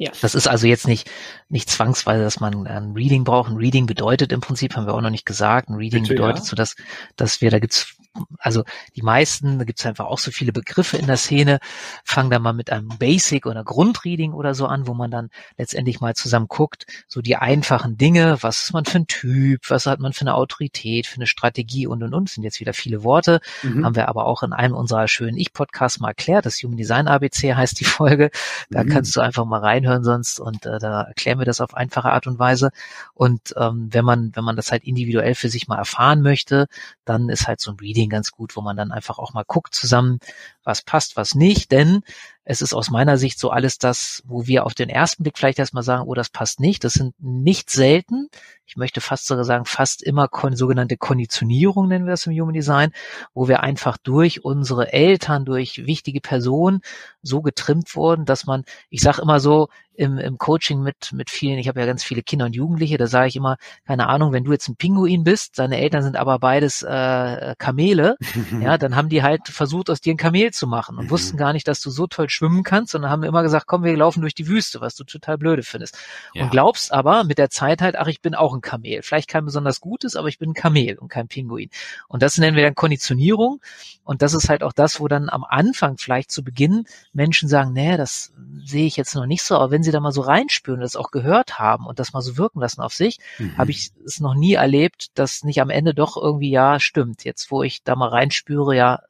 [0.00, 0.12] Ja.
[0.22, 1.10] Das ist also jetzt nicht,
[1.50, 3.50] nicht zwangsweise, dass man ein Reading braucht.
[3.50, 6.38] Ein Reading bedeutet im Prinzip, haben wir auch noch nicht gesagt, ein Reading Bitte, bedeutet
[6.38, 6.44] ja.
[6.46, 6.74] so, dass,
[7.16, 7.96] dass wir, da gibt's
[8.38, 8.64] also
[8.96, 11.60] die meisten, da gibt's einfach auch so viele Begriffe in der Szene,
[12.04, 16.00] fangen da mal mit einem Basic oder Grundreading oder so an, wo man dann letztendlich
[16.00, 20.00] mal zusammen guckt, so die einfachen Dinge, was ist man für ein Typ, was hat
[20.00, 23.40] man für eine Autorität, für eine Strategie und und und, sind jetzt wieder viele Worte,
[23.62, 23.84] mhm.
[23.84, 27.54] haben wir aber auch in einem unserer schönen Ich-Podcasts mal erklärt, das Human Design ABC
[27.54, 28.30] heißt die Folge,
[28.70, 28.88] da mhm.
[28.88, 32.26] kannst du einfach mal reinhören sonst und äh, da erklären wir das auf einfache Art
[32.26, 32.70] und Weise
[33.14, 36.66] und ähm, wenn man, wenn man das halt individuell für sich mal erfahren möchte,
[37.04, 39.44] dann ist halt so ein Reading Reading ganz gut, wo man dann einfach auch mal
[39.46, 40.18] guckt zusammen,
[40.64, 42.02] was passt, was nicht, denn
[42.44, 45.58] es ist aus meiner Sicht so alles das, wo wir auf den ersten Blick vielleicht
[45.58, 46.82] erstmal sagen, oh, das passt nicht.
[46.84, 48.28] Das sind nicht selten,
[48.70, 52.54] ich möchte fast sogar sagen, fast immer kon sogenannte Konditionierung nennen wir das im Human
[52.54, 52.92] Design,
[53.34, 56.80] wo wir einfach durch unsere Eltern, durch wichtige Personen
[57.20, 59.66] so getrimmt wurden, dass man, ich sage immer so,
[60.00, 63.06] im, im Coaching mit, mit vielen, ich habe ja ganz viele Kinder und Jugendliche, da
[63.06, 66.38] sage ich immer, keine Ahnung, wenn du jetzt ein Pinguin bist, deine Eltern sind aber
[66.38, 68.16] beides äh, Kamele,
[68.62, 71.10] ja, dann haben die halt versucht, aus dir ein Kamel zu machen und mhm.
[71.10, 73.94] wussten gar nicht, dass du so toll schwimmen kannst, sondern haben immer gesagt, komm, wir
[73.94, 75.98] laufen durch die Wüste, was du total blöde findest.
[76.32, 76.44] Ja.
[76.44, 79.02] Und glaubst aber mit der Zeit halt, ach, ich bin auch ein Kamel.
[79.02, 81.70] Vielleicht kein besonders gutes, aber ich bin ein Kamel und kein Pinguin.
[82.08, 83.60] Und das nennen wir dann Konditionierung.
[84.04, 87.72] Und das ist halt auch das, wo dann am Anfang vielleicht zu Beginn Menschen sagen,
[87.72, 88.32] nee, das
[88.64, 90.96] sehe ich jetzt noch nicht so, aber wenn sie da mal so reinspüren und das
[90.96, 93.56] auch gehört haben und das mal so wirken lassen auf sich, mhm.
[93.56, 97.24] habe ich es noch nie erlebt, dass nicht am Ende doch irgendwie, ja, stimmt.
[97.24, 99.00] Jetzt, wo ich da mal reinspüre, ja,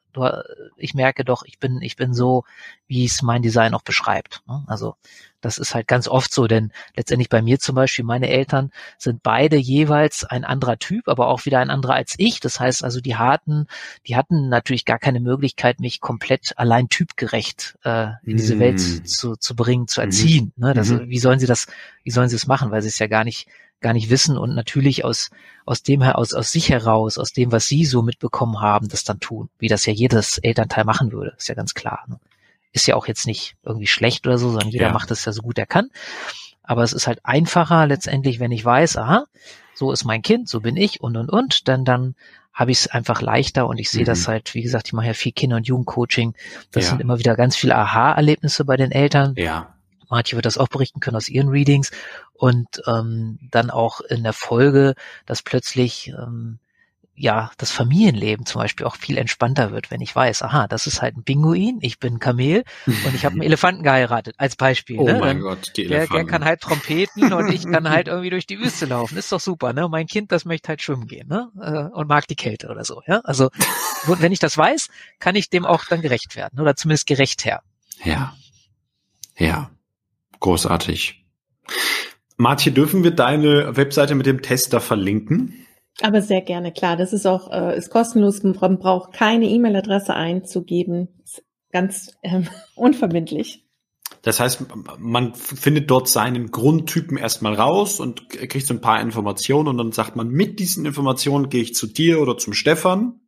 [0.77, 2.43] ich merke doch, ich bin, ich bin so,
[2.87, 4.41] wie es mein Design auch beschreibt.
[4.47, 4.63] Ne?
[4.67, 4.95] Also
[5.41, 9.23] Das ist halt ganz oft so, denn letztendlich bei mir zum Beispiel, meine Eltern sind
[9.23, 12.39] beide jeweils ein anderer Typ, aber auch wieder ein anderer als ich.
[12.39, 13.67] Das heißt also, die hatten,
[14.07, 18.59] die hatten natürlich gar keine Möglichkeit, mich komplett allein typgerecht äh, in diese mm.
[18.59, 20.05] Welt zu, zu bringen, zu mhm.
[20.05, 20.53] erziehen.
[20.55, 20.61] Mm.
[20.61, 20.73] Ne?
[20.73, 21.09] Das, mm.
[21.09, 21.67] Wie sollen sie das,
[22.03, 23.47] wie sollen sie es machen, weil sie es ja gar nicht
[23.81, 25.29] gar nicht wissen und natürlich aus,
[25.65, 29.19] aus dem heraus, aus sich heraus, aus dem, was sie so mitbekommen haben, das dann
[29.19, 32.05] tun, wie das ja jedes Elternteil machen würde, ist ja ganz klar.
[32.07, 32.19] Ne?
[32.71, 34.93] Ist ja auch jetzt nicht irgendwie schlecht oder so, sondern jeder ja.
[34.93, 35.89] macht es ja so gut er kann.
[36.63, 39.25] Aber es ist halt einfacher letztendlich, wenn ich weiß, aha,
[39.73, 42.15] so ist mein Kind, so bin ich und und und, dann dann
[42.53, 44.07] habe ich es einfach leichter und ich sehe mhm.
[44.07, 46.35] das halt, wie gesagt, ich mache ja viel Kinder- und Jugendcoaching.
[46.71, 46.89] Das ja.
[46.91, 49.33] sind immer wieder ganz viele Aha-Erlebnisse bei den Eltern.
[49.37, 49.73] Ja.
[50.11, 51.91] Manche wird das auch berichten können aus ihren Readings
[52.33, 54.93] und ähm, dann auch in der Folge,
[55.25, 56.59] dass plötzlich ähm,
[57.15, 61.01] ja das Familienleben zum Beispiel auch viel entspannter wird, wenn ich weiß, aha, das ist
[61.01, 64.99] halt ein Pinguin, ich bin ein Kamel und ich habe einen Elefanten geheiratet, als Beispiel.
[64.99, 65.13] Oh ne?
[65.13, 66.13] mein Dann, Gott, die Elefanten.
[66.13, 69.17] Der, der kann halt trompeten und ich kann halt irgendwie durch die Wüste laufen.
[69.17, 69.87] Ist doch super, ne?
[69.87, 71.49] Mein Kind, das möchte halt schwimmen gehen, ne?
[71.61, 73.21] Äh, und mag die Kälte oder so, ja?
[73.23, 73.49] Also
[74.07, 74.89] wenn ich das weiß,
[75.19, 77.61] kann ich dem auch dann gerecht werden oder zumindest gerecht her.
[78.03, 78.33] Ja.
[79.37, 79.71] Ja.
[80.41, 81.23] Großartig.
[82.35, 85.65] Martje, dürfen wir deine Webseite mit dem Tester verlinken?
[86.01, 86.97] Aber sehr gerne, klar.
[86.97, 88.41] Das ist auch äh, ist kostenlos.
[88.43, 91.09] Man braucht keine E-Mail-Adresse einzugeben.
[91.23, 93.63] Ist ganz ähm, unverbindlich.
[94.23, 94.65] Das heißt,
[94.99, 99.91] man findet dort seinen Grundtypen erstmal raus und kriegt so ein paar Informationen und dann
[99.91, 103.20] sagt man, mit diesen Informationen gehe ich zu dir oder zum Stefan.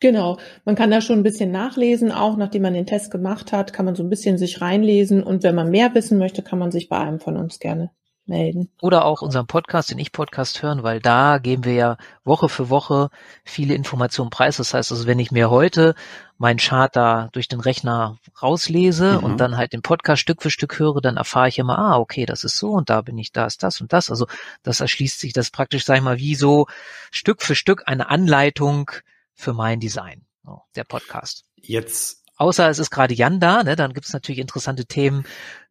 [0.00, 3.72] Genau, man kann da schon ein bisschen nachlesen, auch nachdem man den Test gemacht hat,
[3.72, 6.70] kann man so ein bisschen sich reinlesen und wenn man mehr wissen möchte, kann man
[6.70, 7.90] sich bei einem von uns gerne
[8.28, 8.70] melden.
[8.80, 13.08] Oder auch unseren Podcast, den Ich-Podcast hören, weil da geben wir ja Woche für Woche
[13.44, 14.58] viele Informationen preis.
[14.58, 15.94] Das heißt also, wenn ich mir heute
[16.36, 19.24] meinen Chart da durch den Rechner rauslese mhm.
[19.24, 22.26] und dann halt den Podcast Stück für Stück höre, dann erfahre ich immer, ah, okay,
[22.26, 24.10] das ist so und da bin ich, da ist das und das.
[24.10, 24.26] Also
[24.62, 26.66] das erschließt sich das praktisch, sag ich mal, wie so
[27.10, 28.90] Stück für Stück eine Anleitung
[29.38, 30.26] für mein Design,
[30.74, 31.44] der Podcast.
[31.54, 32.24] Jetzt.
[32.36, 35.24] Außer es ist gerade Jan da, ne, dann gibt es natürlich interessante Themen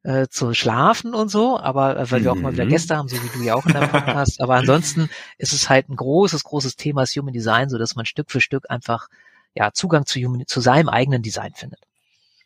[0.04, 2.70] äh, zu schlafen und so, aber äh, weil wir auch mal wieder mhm.
[2.70, 4.42] Gäste haben, so wie du ja auch in deinem Podcast.
[4.42, 8.06] aber ansonsten ist es halt ein großes, großes Thema das Human Design, so dass man
[8.06, 9.08] Stück für Stück einfach
[9.54, 11.80] ja Zugang zu, Human, zu seinem eigenen Design findet.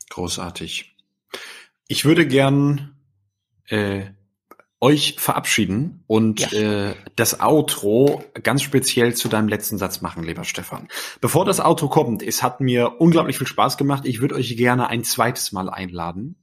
[0.09, 0.95] Großartig.
[1.87, 2.95] Ich würde gern
[3.67, 4.05] äh,
[4.81, 6.89] euch verabschieden und ja.
[6.89, 10.87] äh, das Outro ganz speziell zu deinem letzten Satz machen, lieber Stefan.
[11.21, 14.05] Bevor das Outro kommt, es hat mir unglaublich viel Spaß gemacht.
[14.05, 16.35] Ich würde euch gerne ein zweites Mal einladen.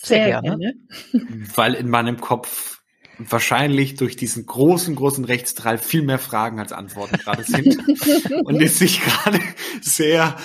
[0.00, 0.58] Sehr, Sehr gerne.
[0.58, 0.74] gerne.
[1.56, 2.80] Weil in meinem Kopf
[3.18, 7.76] wahrscheinlich durch diesen großen, großen Rechtsdrall viel mehr Fragen als Antworten gerade sind
[8.44, 9.40] und es sich gerade
[9.80, 10.36] sehr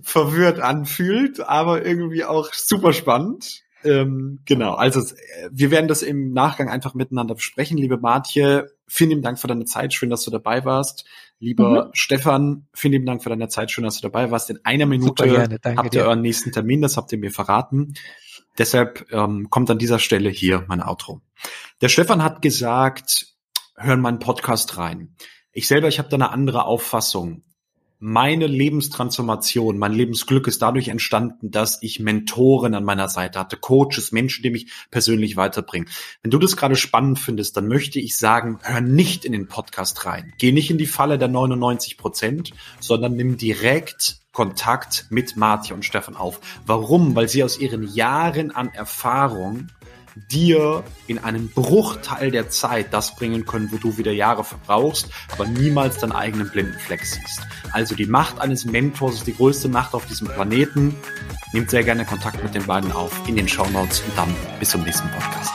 [0.00, 3.62] verwirrt anfühlt, aber irgendwie auch super spannend.
[3.84, 5.00] Ähm, genau, also
[5.50, 7.78] wir werden das im Nachgang einfach miteinander besprechen.
[7.78, 11.04] Liebe Martje, vielen lieben Dank für deine Zeit, schön, dass du dabei warst.
[11.38, 11.90] Lieber mhm.
[11.92, 14.50] Stefan, vielen lieben Dank für deine Zeit, schön, dass du dabei warst.
[14.50, 16.06] In einer Minute habt ihr dir.
[16.06, 17.94] euren nächsten Termin, das habt ihr mir verraten.
[18.58, 21.20] Deshalb ähm, kommt an dieser Stelle hier mein Outro.
[21.80, 23.34] Der Stefan hat gesagt,
[23.76, 25.14] hören meinen Podcast rein.
[25.52, 27.44] Ich selber, ich habe da eine andere Auffassung
[27.98, 34.12] meine Lebenstransformation, mein Lebensglück ist dadurch entstanden, dass ich Mentoren an meiner Seite hatte, Coaches,
[34.12, 35.88] Menschen, die mich persönlich weiterbringen.
[36.22, 40.06] Wenn du das gerade spannend findest, dann möchte ich sagen, hör nicht in den Podcast
[40.06, 40.32] rein.
[40.38, 45.84] Geh nicht in die Falle der 99 Prozent, sondern nimm direkt Kontakt mit Marti und
[45.84, 46.40] Stefan auf.
[46.64, 47.16] Warum?
[47.16, 49.66] Weil sie aus ihren Jahren an Erfahrung
[50.30, 55.46] dir in einem Bruchteil der Zeit das bringen können, wo du wieder Jahre verbrauchst, aber
[55.46, 57.40] niemals deinen eigenen blinden Fleck siehst.
[57.72, 60.96] Also die Macht eines Mentors ist die größte Macht auf diesem Planeten.
[61.52, 64.70] Nehmt sehr gerne Kontakt mit den beiden auf in den Show Notes und dann bis
[64.70, 65.52] zum nächsten Podcast.